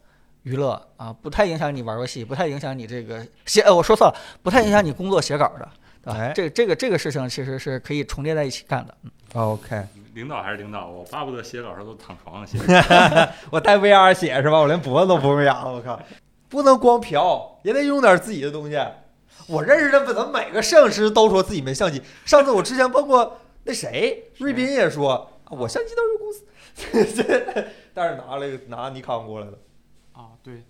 [0.43, 5.69] 娱乐啊，不太影响你玩游戏，不太影响你这个写，呃，我说错了，不太影响你工作写稿的，
[6.03, 6.19] 对吧？
[6.19, 8.95] 哎这个这个这个事情其实是可以重叠在一起干的。
[9.05, 9.83] 嗯 OK，
[10.13, 12.59] 领导还是领导，我巴不得写稿时候都躺床上写。
[13.51, 14.59] 我带 VR 写是吧？
[14.61, 15.99] 我连脖子都不用仰了，我靠！
[16.51, 18.79] 不能光嫖，也得用点自己的东西。
[19.49, 22.03] 我认识的怎么每个摄影师都说自己没相机？
[22.27, 25.13] 上次我之前包括那谁瑞斌也说，
[25.45, 26.31] 啊我相机都是公
[27.15, 29.59] 司， 但是拿了一个拿尼康过来的。
[30.13, 30.63] 啊，对，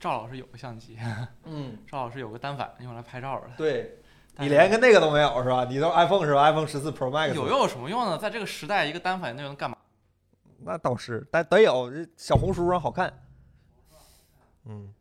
[0.00, 0.96] 赵老师有个相机，
[1.44, 3.50] 嗯，赵老师有个单反用来拍照的。
[3.58, 3.98] 对
[4.38, 5.64] 你连个那个都没有是吧？
[5.68, 8.16] 你都 iPhone 是吧？iPhone 十四 Pro Max 有用有什么用呢？
[8.18, 9.76] 在这个时代，一个单反那能干嘛？
[10.64, 13.12] 那倒是，但得有小红书上好看。
[14.66, 14.94] 嗯，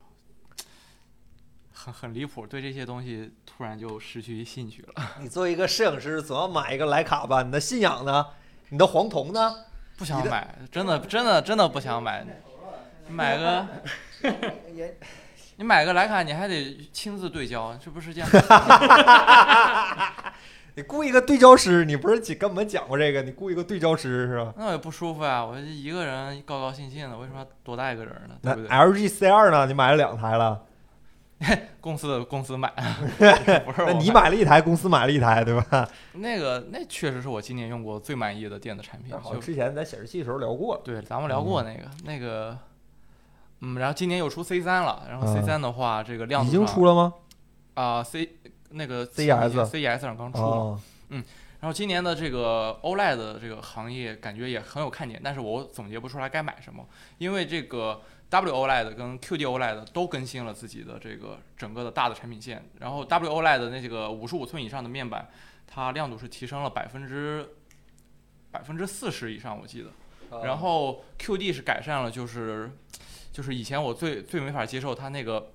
[1.72, 4.94] 很很离谱，对这些东西突然就失去兴趣了。
[5.20, 7.44] 你作为一个摄影师，总要买一个徕卡吧？
[7.44, 8.26] 你的信仰呢？
[8.70, 9.56] 你的黄铜呢？
[9.98, 12.26] 不想买，真的真的真的不想买。
[13.08, 13.68] 买个，
[15.62, 18.28] 你买个徕卡，你还得亲自对焦，这不是这样
[20.74, 23.22] 你雇一个对焦师，你不是跟我们讲过这个？
[23.22, 24.52] 你雇一个对焦师是吧？
[24.58, 25.46] 那也不舒服呀。
[25.46, 28.36] 我这一个人高高兴兴的，为什么要多带一个人呢？
[28.42, 29.68] 那对不对？LG C 二呢？
[29.68, 30.64] 你买了两台了，
[31.80, 32.68] 公司公司买，
[33.64, 35.88] 不是那你买了一台，公司买了一台，对吧？
[36.14, 39.16] 那个那确实是我今年用过最满意的电子产品。
[39.16, 40.82] 好，就之前在显示器的时候聊过。
[40.84, 42.58] 对，咱们聊过那个、那个，
[43.62, 47.14] 嗯，然后今年又出 C 三了，然后嗯 C 三的话，这个量已经出了吗？
[47.76, 48.38] 啊、C
[48.72, 50.46] 那个 CES CES 上刚出嘛。
[50.46, 56.88] 哦，然后今年的这个 OLED 的这个行业感觉也很有看点，但是我总结不出来该买什么，
[57.20, 58.02] 因为这个
[58.32, 65.30] WOLED 跟 QD OLED 都更新了自己的这个整个的大的产品线，然后 WOLED 那几个五十五寸以上的面板，
[65.68, 67.48] 它亮度是提升了百分之
[68.50, 69.90] 百分之四十以上，我记得。
[70.30, 72.72] 哦然后 QD 是改善了，就是
[73.32, 75.52] 就是以前我最最没法接受它那个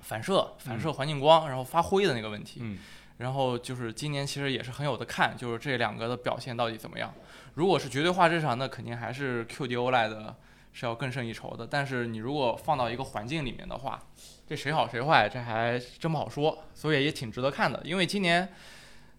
[0.00, 2.60] 反射反射环境光，然后发灰的那个问题。
[2.62, 2.78] 嗯，
[3.18, 7.14] 然后就是今年其实也是很有的看，就是这两个的表现到底怎么样。
[7.54, 10.34] 如果是绝对化之上，那肯定还是 QD OLED
[10.72, 11.66] 是要更胜一筹的。
[11.66, 14.02] 但是你如果放到一个环境里面的话，
[14.46, 16.64] 这谁好谁坏，这还真不好说。
[16.74, 18.48] 所以也挺值得看的，因为今年。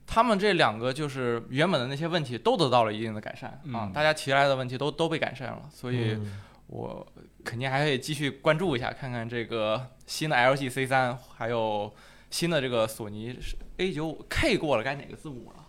[0.09, 7.05] 他们这两个就是原本的那些问题都得到了一定的改善啊，嗯大家提来的问题都都被改善了，所以嗯我
[7.47, 11.93] 肯定还会继续关注一下，看看这个新的 LG C 三还有
[12.29, 13.39] 新的这个索尼
[13.77, 15.65] A 九五 K 过了该哪个字母了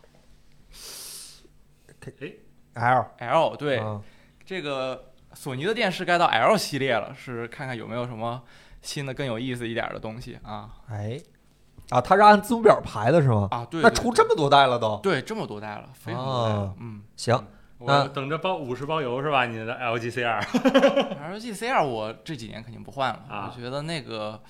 [2.00, 2.40] ？K
[2.74, 4.02] L？L 对，嗯
[4.44, 8.42] 这个索尼的电视该到 L 系列了，是看看有没有什么
[8.82, 11.20] 新的更有意思一点的东西啊哎，
[11.90, 13.46] 啊，它是按字母表排的是吗？
[13.50, 13.64] 啊！
[13.70, 14.98] 对，那对出这么多代了都。
[15.02, 17.02] 对这么多代了，非常多代了哦，嗯。
[17.16, 17.44] 行，那
[17.78, 19.46] 我等着包五十包邮是吧？
[19.46, 20.40] 你的 LG C2
[21.32, 24.40] LG C2 我这几年肯定不换了，啊我觉得那个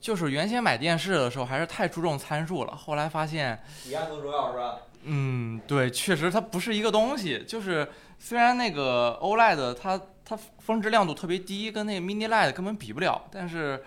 [0.00, 4.78] 就是原先买电视的时候还是太注重参数了，后来发现，体验更重要是吧？
[5.04, 7.44] 嗯，对，确实它不是一个东西。
[7.46, 7.88] 就是
[8.18, 13.82] 虽然那个 OLED 它它峰值亮度特别低，跟那个 Mini LED 根本比不了，但是。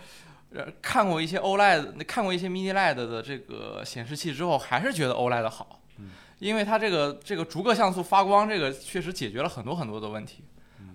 [0.51, 6.09] 呃，看过一些 OLED，看过一些 Mini LED 的这个显示器之后，还是觉得 OLED 好，嗯
[6.39, 10.43] 因为它这个这个逐个像素发光，这个确实解决了很多很多的问题，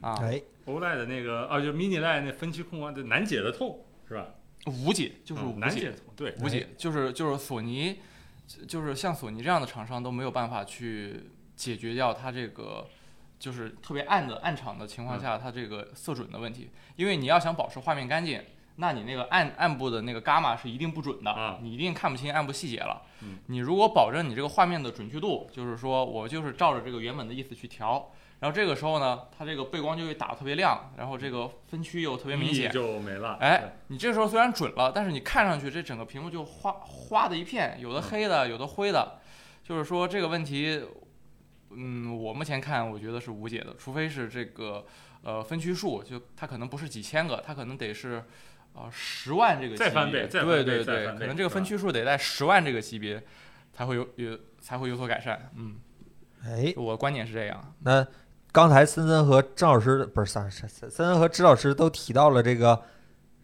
[0.01, 4.27] 啊，哎，OLED 的那个啊，就 Mini LED 那分区控光的难解的痛是吧？
[4.67, 7.99] 无解就是嗯无解，难解，对，无解，就是就是索尼，
[8.67, 11.25] 就是像索尼这样的厂商都没有办法去
[11.55, 12.87] 解决掉它这个
[13.39, 16.71] 就是特别暗的暗场的情况下，它这个色准的问题。
[16.97, 18.41] 因为你要想保持画面干净，
[18.77, 23.03] 那你那个暗暗部的那个伽马是一定不准的，啊你一定看不清暗部细节了。
[23.23, 28.11] 嗯你如果保证你这个画面的准确度，就是说我就是照着这个原本的意思去调。
[28.41, 33.39] 然后这个时候呢，它这个背光就会打得特别亮，然后这个分区又特别明显，就没了。
[33.41, 39.21] 哎，你这时候虽然准了，但是你看上去这整个屏幕就花花的一片，有的黑的，有的灰的，
[39.63, 40.83] 就是说这个问题，
[41.71, 44.85] 嗯，我目前看我觉得是无解的，除非是这个
[45.23, 48.25] 呃分区数，就它可能不是几千个，它可能得是
[48.75, 53.23] 呃十万这个级别，对对对，可能这个分区数得在十万这个级别
[53.73, 55.77] 才会有有才会有所改善，嗯，
[56.45, 58.07] 哎，我观点是这样，那
[58.53, 62.83] 刚才森森和郑老师不是森森森森和支老师都提到了这个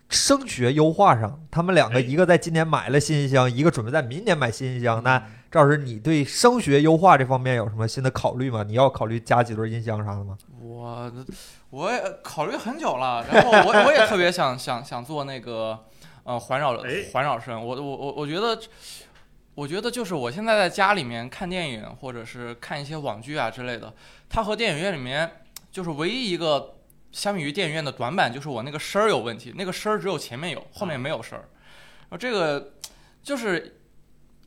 [0.09, 5.01] 声学优化上，他们两个哎一个在今年买了新音箱，一个准备在明年买新音箱。
[5.01, 8.63] 嗯那赵老师，你对声学优化这方面有什么新的考虑吗？
[8.63, 10.39] 你要考虑加几对音箱啥的吗？
[10.61, 11.13] 我
[11.71, 15.87] 我也考虑很久了，然后我 我也特别想想想做那个
[16.25, 18.61] 呃环绕哎环绕声，我我我我觉得。
[19.57, 23.93] 我觉得就是我现在在家里面看电影，或者是看一些网剧啊之类的，
[24.29, 26.77] 它和电影院里面就是唯一一个
[27.13, 31.45] 相比于电影院的短板，就是我那个声儿有问题，那个声儿只有前面有，后面没有声儿。
[32.09, 32.73] 然后这个
[33.23, 33.80] 就是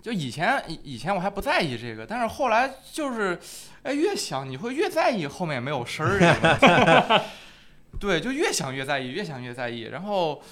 [0.03, 3.39] 就以前以以前我还不在意这个，但是后来就是
[3.81, 7.25] 哎越想你会越在意后面没有声儿这个问题。
[7.99, 10.43] 对，就越想越在意，越想越在意，然后。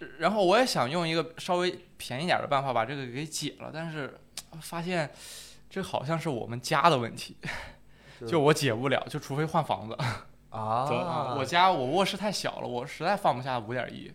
[0.00, 4.16] 呃然后我也想用一个稍微便宜点儿的办法把这个给解了，但是
[4.50, 5.10] 呃发现
[5.68, 7.36] 这好像是我们家的问题，
[8.24, 9.98] 就我解不了，就除非换房子。
[10.50, 14.08] 啊我家我卧室太小了，我实在放不下五点一。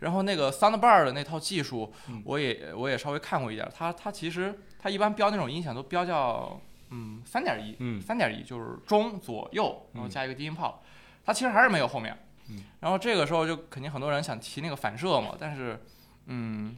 [0.00, 3.68] 然后那个 Soundbar 的那套技术嗯，我也我也稍微看过一点。
[3.74, 10.82] 它它其实它一般标那种音响都标叫嗯三点一，嗯三点一就是中左右，然后嗯加一个低音炮。
[11.24, 12.16] 它其实还是没有后面。
[12.50, 15.78] 嗯然后这个时候就肯定很多人想提那个反射嘛，但是
[16.26, 16.76] 嗯，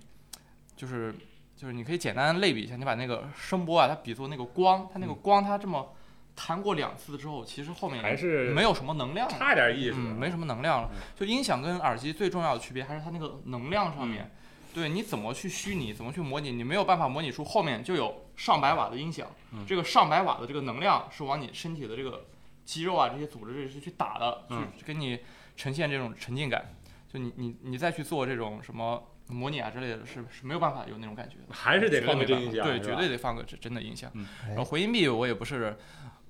[0.75, 1.15] 就是
[1.55, 5.95] 就是你可以简单类比一下，你把那个声波啊，它比作那个光，它那个嗯光它这么
[6.43, 9.39] 弹过两次之后，其实后面还是没有什么能量了。
[9.39, 11.01] 差点意思，嗯，没什么能量了嗯。
[11.15, 14.31] 就音响跟耳机最重要的区别还是它那个能量上面，
[14.73, 19.27] 对你怎么去虚拟，怎么去模拟，你没有办法模拟出后面就有上百瓦的音响。
[19.53, 22.25] 嗯这个上百瓦的这个能量是往你身体的这个
[22.65, 25.19] 肌肉啊这些组织这是去打的，嗯去给你
[25.57, 26.75] 呈现这种沉浸感。
[27.13, 31.53] 就你你你再去做这种什么模拟啊之类的，是是没有办法有那种感觉的。
[31.53, 34.09] 还是得放个真音响对绝对得放个真真的音响。
[34.47, 35.77] 然后回音壁我也不是，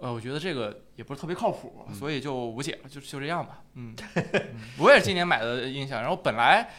[0.01, 3.62] 呃，我觉得这个也不是特别靠谱，嗯所以就无解了，就就这样吧。
[3.74, 6.70] 嗯， 嗯我也是今年买的音响，然后本来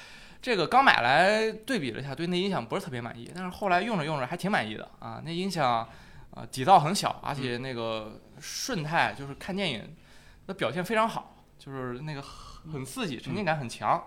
[0.42, 5.22] 这个刚买来对比了一下，对那音响不是特别满意，但是后来用着用着还挺满意的啊。
[5.24, 5.88] 那音响
[6.32, 9.96] 啊底噪很小，而且那个顺态就是看电影
[10.48, 14.04] 的表现非常好，就是那个很刺激，沉浸感很强。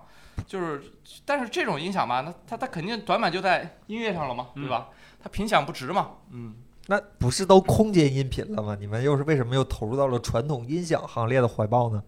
[0.48, 0.82] 就是，
[1.24, 4.88] 但是这种音响吧，那它它肯定短板就在音乐上了嘛，对吧？
[5.22, 6.56] 它频响不直嘛，嗯，
[6.86, 8.76] 那不是都空间音频了吗？
[8.78, 12.02] 你们又是为什么又投入到了传统音响行列的怀抱呢？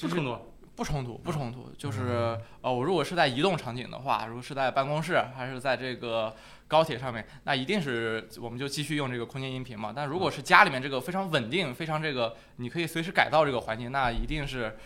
[0.00, 0.36] 不冲突。
[0.76, 1.70] 不冲突，不冲突。
[1.78, 6.34] 就是呃，我如果是在移动场景的话，如果是在办公室还是在这个
[6.66, 9.92] 高铁上面，那一定是我们就继续用这个空间音频嘛。
[9.94, 14.76] 但如果是家里面这个非常稳定、非常这个你可以随时改造这个环境，那一定是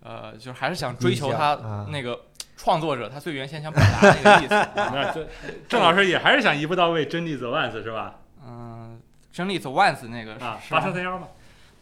[0.00, 2.20] 呃，就是还是想追求它那个
[2.62, 4.54] 创作者他最原先想表达的那个意思。
[4.54, 5.26] 啊 那这
[5.68, 8.14] 郑老师也还是想一步到位，真力则万死是吧？
[8.46, 9.00] 嗯，
[9.32, 11.26] 真力 the once 那个是啊，八三三幺吧，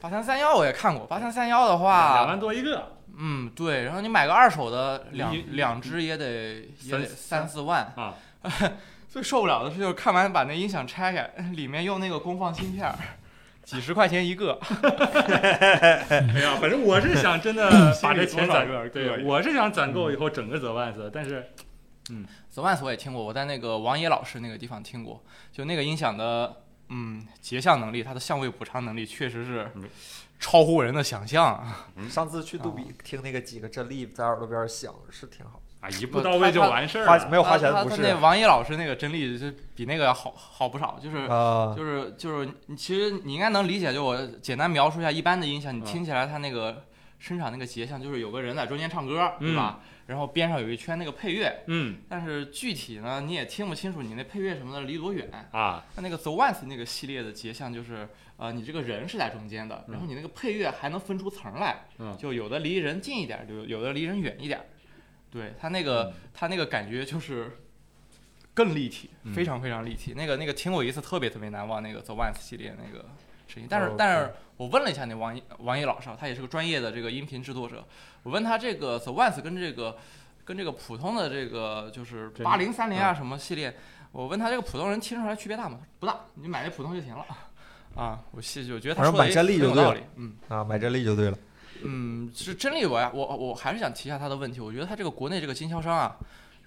[0.00, 8.14] 八三三幺我也看过，八三三幺的话两，万多一个，嗯，对，然后你买个二手的两两只也得也得三三四万啊。
[9.10, 12.94] 最受不了的是，就是看完把那音响拆开，里面用那个功放芯片儿，
[13.70, 14.58] 几十块钱一个。
[16.34, 17.70] 没有，反正我是想真的
[18.02, 21.46] 把这钱攒够对，我是想攒够以后整个 The Ones，但是
[22.10, 22.26] 嗯。
[22.52, 29.84] The Ones 我也听过，我在那个王野老师那个地方听过，就那个音响的，嗯，结像能力，它的相位补偿能力确实是嗯
[30.40, 31.88] 超乎人的想象啊。
[32.08, 37.18] 上次去杜比听那个几个真力在耳朵边响是挺好，啊一步到位就完事儿了。
[37.18, 41.16] 花没有花他钱不是那王一老师那个真力就比那个要好好不少，就是。
[41.26, 46.84] 啊，就是就是，你其实你应该能理解，就我简单描述一下一般的音响，你嗯听起来它那个
[47.18, 49.80] 生产那个结像，就是有个人在中间唱歌，对吧？
[50.06, 55.30] 然后边上有一圈那个配乐，嗯但是具体呢你也听不清楚你那配乐什么的离多远。
[55.52, 64.60] 啊，它那个 The Ones 那个系列的结像就是，呃，你这个人是在中间的，然后你那个配乐还能分出层来，嗯就有的离人近一点，有有的离人远一点。
[65.30, 67.56] 对他那个，他那个感觉就是
[68.52, 70.14] 更立体，嗯非常非常立体。
[70.16, 73.06] 那个那个听过一次，特别特别难忘，那个 The Ones 系列那个
[73.46, 73.68] 声音。
[73.70, 77.86] 但是但是我问了一下那王一王一老师啊，他也是个专业的这个音频制作者，
[78.24, 79.96] 我问他这个 The Ones 跟这个
[80.44, 83.76] 跟这个普通的这个就是真八零三零啊什么系列，
[84.12, 85.80] 我问他这个普通人听出来区别大吗？
[85.98, 87.24] 不大，你买那普通就行了。
[87.94, 90.34] 啊，我细我觉得他买说的也有道理，嗯。
[90.48, 91.38] 啊，买真力就对了。
[91.84, 94.60] 嗯，是真理我呀，我我还是想提一下他的问题。
[94.60, 96.16] 我觉得他这个国内这个经销商啊，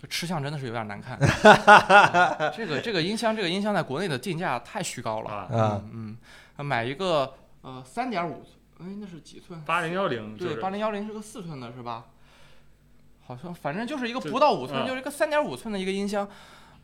[0.01, 1.17] 这吃相真的是有点难看。
[2.55, 5.47] 这个这个音箱，这个音箱在国内的定价太虚高了。
[5.51, 6.17] 嗯
[6.57, 8.45] 嗯，买一个呃三点五，
[8.79, 9.61] 哎那是几寸？
[9.65, 12.05] 八零幺零对，八零幺零是个四寸的是吧？
[13.25, 16.27] 好像反正就是一个不到五寸，啊就是一个三点五寸的一个音箱。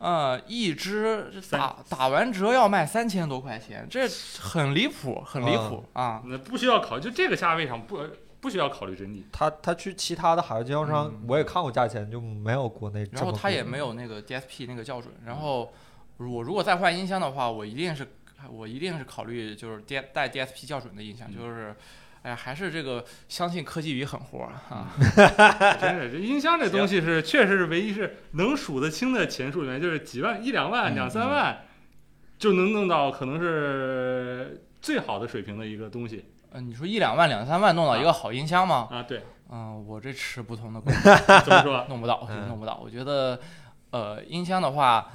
[0.00, 4.08] 呃，一只打打完折要卖三千多块钱，这
[4.40, 6.22] 很离谱，很离谱啊！
[6.26, 8.00] 那不需要考，就这个价位上不
[8.40, 9.22] 不需要考虑真谛。
[9.30, 13.06] 他他去其他的海外经销商嗯，我也看过价钱，就没有国内。
[13.12, 15.12] 然后他也没有那个 DSP 那个校准。
[15.26, 15.70] 然后
[16.16, 18.08] 我如果再换音箱的话，我一定是
[18.50, 21.76] 我一定是考虑就是 D 带 DSP 校准的音箱，嗯就是
[22.22, 24.92] 哎，还是这个相信科技与狠活儿啊。
[25.80, 31.64] 真是这音箱这东西是确实是唯一是能数得清的钱数里面，就是几万一两万、嗯两三万
[32.38, 38.88] 就能弄到可能是最好的水平的一个东西嗯、你说一两万两三万弄到一个好音箱吗？
[38.90, 39.02] 啊。
[39.04, 41.84] 对，嗯，我这持不同的观点 怎么说？
[41.88, 42.80] 弄不到，弄不到。
[42.82, 43.38] 我觉得，
[43.90, 45.08] 呃，音箱的话，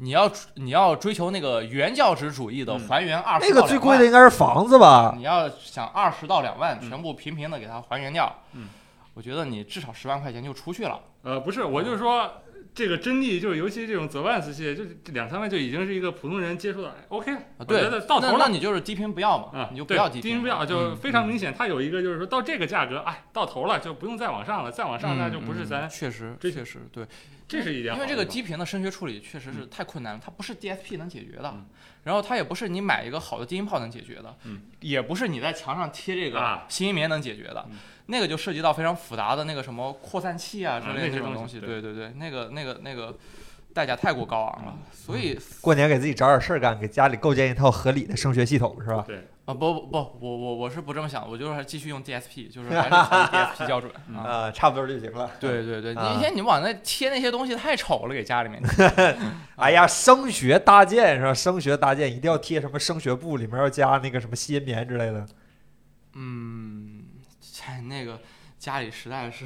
[0.00, 5.14] 你要你要追求那个原教旨主义的嗯还原二十、那个最贵的应该是房子吧？
[5.16, 8.68] 你要想二十到两万嗯全部平平的给它还原掉，嗯，
[9.14, 11.00] 我觉得你至少十万块钱就出去了。
[11.22, 12.30] 呃，不是，我就是说。
[12.72, 27.04] 这个真谛就是，尤其这种 The Ones 系列，就是两三万就已经是一个普通人接触的哎 OK 了，对觉得，到头那那了你就是低频不要嘛，啊，你就不要低频，低频不要，就嗯非常明显，它有一个就是说到这个价格，哎，到头了就不用再往上了，再往上那就不是嗯咱，确实这确实对，
[27.50, 27.94] 这是一点。
[27.94, 31.66] 因为这个低频的声学处理确实是太困难了，它不是 DSP 能解决的嗯，
[32.04, 37.76] 然后它也不是你买一个好的低音炮能解决的嗯，也不是你在墙上贴这个啊吸音棉能解决的嗯，
[38.06, 43.16] 那个就涉及到非常复杂的那个什么扩散器啊之啊类的这种东西，对对对，那个那个那个
[43.74, 49.04] 代价太过高昂了，所以过年给自己找点事儿干，给家里构建一套合理的声学系统，是吧？
[49.06, 54.22] 对，啊不不不，我我我是不这么想，我就是还继续用 DSP， 就是还是 DSP 标准啊。
[54.22, 55.30] 啊，差不多就行了。
[55.40, 58.62] 对对对，啊你一天你往那贴那些东西太丑了，给家里面。
[59.56, 61.34] 哎呀，声学搭建是吧？
[61.34, 65.26] 声学搭建一定要贴什么声学布，里面要加那个什么吸音棉之类的。
[66.14, 67.02] 嗯，
[67.40, 68.20] 这那个
[68.58, 69.44] 家里实在是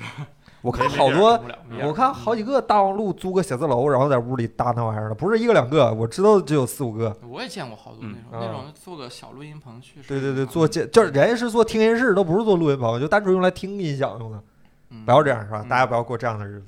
[0.65, 1.39] 我看好多
[1.83, 7.15] 我看好几个大望路租个写字楼，然后在屋里搭那玩意儿的，不是一个两个，我知道只有四五个。
[7.29, 10.01] 我也见过好多那种，嗯那种做个小录音棚去。
[10.09, 14.43] 对对对，做这就是人家是做听音室，都不是做录音棚，就单纯用来听音响用的。
[14.89, 15.61] 嗯不要这样是吧？
[15.63, 16.67] 嗯大家不要过这样的日子，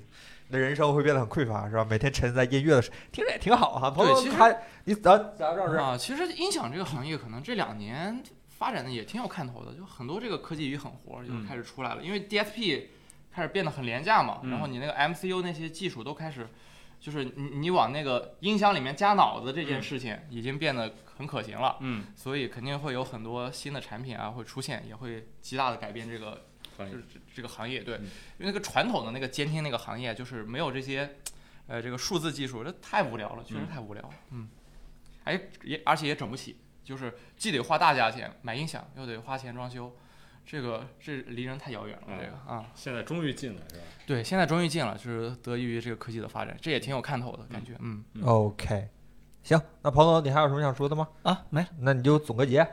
[0.48, 1.86] 你的人生会变得很匮乏是吧？
[1.88, 3.90] 每天沉在音乐的，听着也挺好哈。
[3.90, 4.54] 朋友对其实还
[4.84, 8.22] 你咱咱这是啊，其实音响这个行业可能这两年
[8.58, 12.82] 发展的也挺有看头的，就很多这个科技与狠活就嗯开始出来了，因为 DSP
[13.36, 14.50] 开始变得很廉价嘛，嗯。
[14.50, 16.48] 然后你那个 MCU 那些技术都开始，
[16.98, 26.46] 就是你你往那个音箱里面加脑子这件嗯事情已经变得很可行了，嗯，所以肯定会有很多新的产品啊会出现，也会极大的改变这个
[26.78, 28.04] 就是这这个行业，对，嗯。
[28.38, 31.16] 因为那个传统的那个监听那个行业就是没有这些，
[31.66, 34.48] 呃，这个数字技术，这太无聊了，确实嗯太无聊了，嗯，
[35.24, 39.94] 哎，也而且也整不起，就是既得花大价钱买音响，又得花钱装修，
[40.46, 43.82] 这个这离人太遥远了，嗯这个啊，现在终于近了是吧？
[44.06, 48.88] 对，现在终于近了，就是得益于这个科技的发展，这也挺有看头的感觉，嗯，OK。
[49.42, 51.08] 行，那彭总，你还有什么想说的吗？
[51.22, 51.68] 啊，没了。
[51.80, 52.66] 那你就总个结。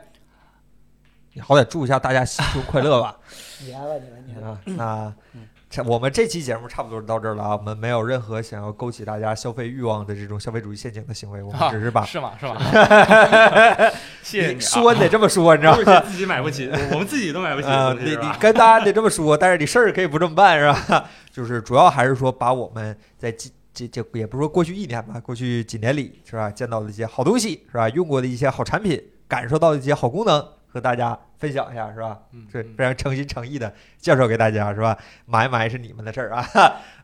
[1.32, 3.18] 你好歹祝一下大家新春快乐吧。
[3.60, 4.20] 你来吧，你来，
[4.64, 4.84] 你来。
[4.84, 5.40] 啊，那
[5.82, 12.32] 我们这期节目差不多到这儿了啊，我们没有任何想要勾起大家消费欲望的这种消费主义陷阱的行为，我们啊只是把是吗？
[12.38, 12.56] 是吗？
[14.22, 14.60] 谢谢你啊。
[14.60, 16.00] 说你得这么说，你知道吗？
[16.00, 18.28] 自己买不起，我们自己都买不起啊，你你？
[18.38, 21.04] 跟大家得这么说，但是你事儿可以不这么办，是吧？
[21.32, 32.18] 就是主要还是说把我们在这这这也不是说过去一年吧，过去几年里是吧，见到的一些好东西是吧，用过的一些好产品，感受到的一些好功能，和大家分享一下是吧？
[32.32, 34.98] 嗯是非常诚心诚意的介绍给大家是吧？
[35.24, 36.44] 买买是你们的事儿啊，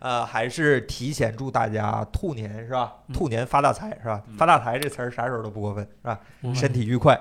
[0.01, 2.93] 呃，还是提前祝大家兔年是吧？
[3.07, 4.21] 嗯兔年发大财是吧？
[4.27, 6.19] 嗯发大财这词儿啥时候都不过分是吧？
[6.43, 7.15] 嗯身体愉快，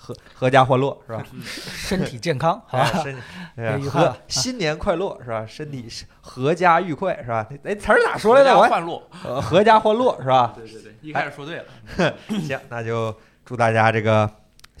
[0.00, 1.24] 阖阖家欢乐是吧？
[1.42, 2.88] 身体健康，好吧？
[2.94, 3.20] 哎身体
[3.56, 5.44] 别愉对快了阖新年快乐是吧？
[5.48, 7.44] 身体是阖家愉快是吧？
[7.50, 8.56] 那那词儿咋说来着？
[8.56, 9.02] 我还阖家欢乐。
[9.24, 10.52] 呃阖家欢乐是吧？
[10.54, 12.14] 对对对，一开始说对了。
[12.46, 13.12] 行，那就
[13.44, 14.30] 祝大家这个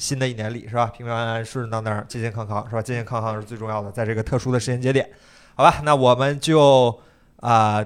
[0.00, 2.80] 新的一年里是吧，平平安安、顺顺当当、健健康康是吧？
[2.80, 5.06] 健健康康是最重要的，在这个特殊的时间节点，
[5.54, 5.82] 好吧？
[5.84, 6.98] 那我们就
[7.36, 7.76] 啊、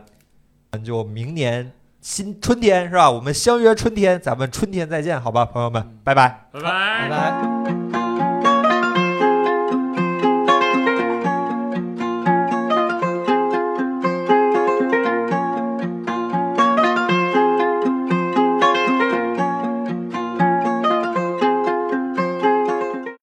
[0.71, 3.11] 我们就明年新春天是吧？
[3.11, 6.47] 我们相约春天，咱们春天再见，好吧，朋友们，拜拜。
[6.53, 8.04] 拜拜拜。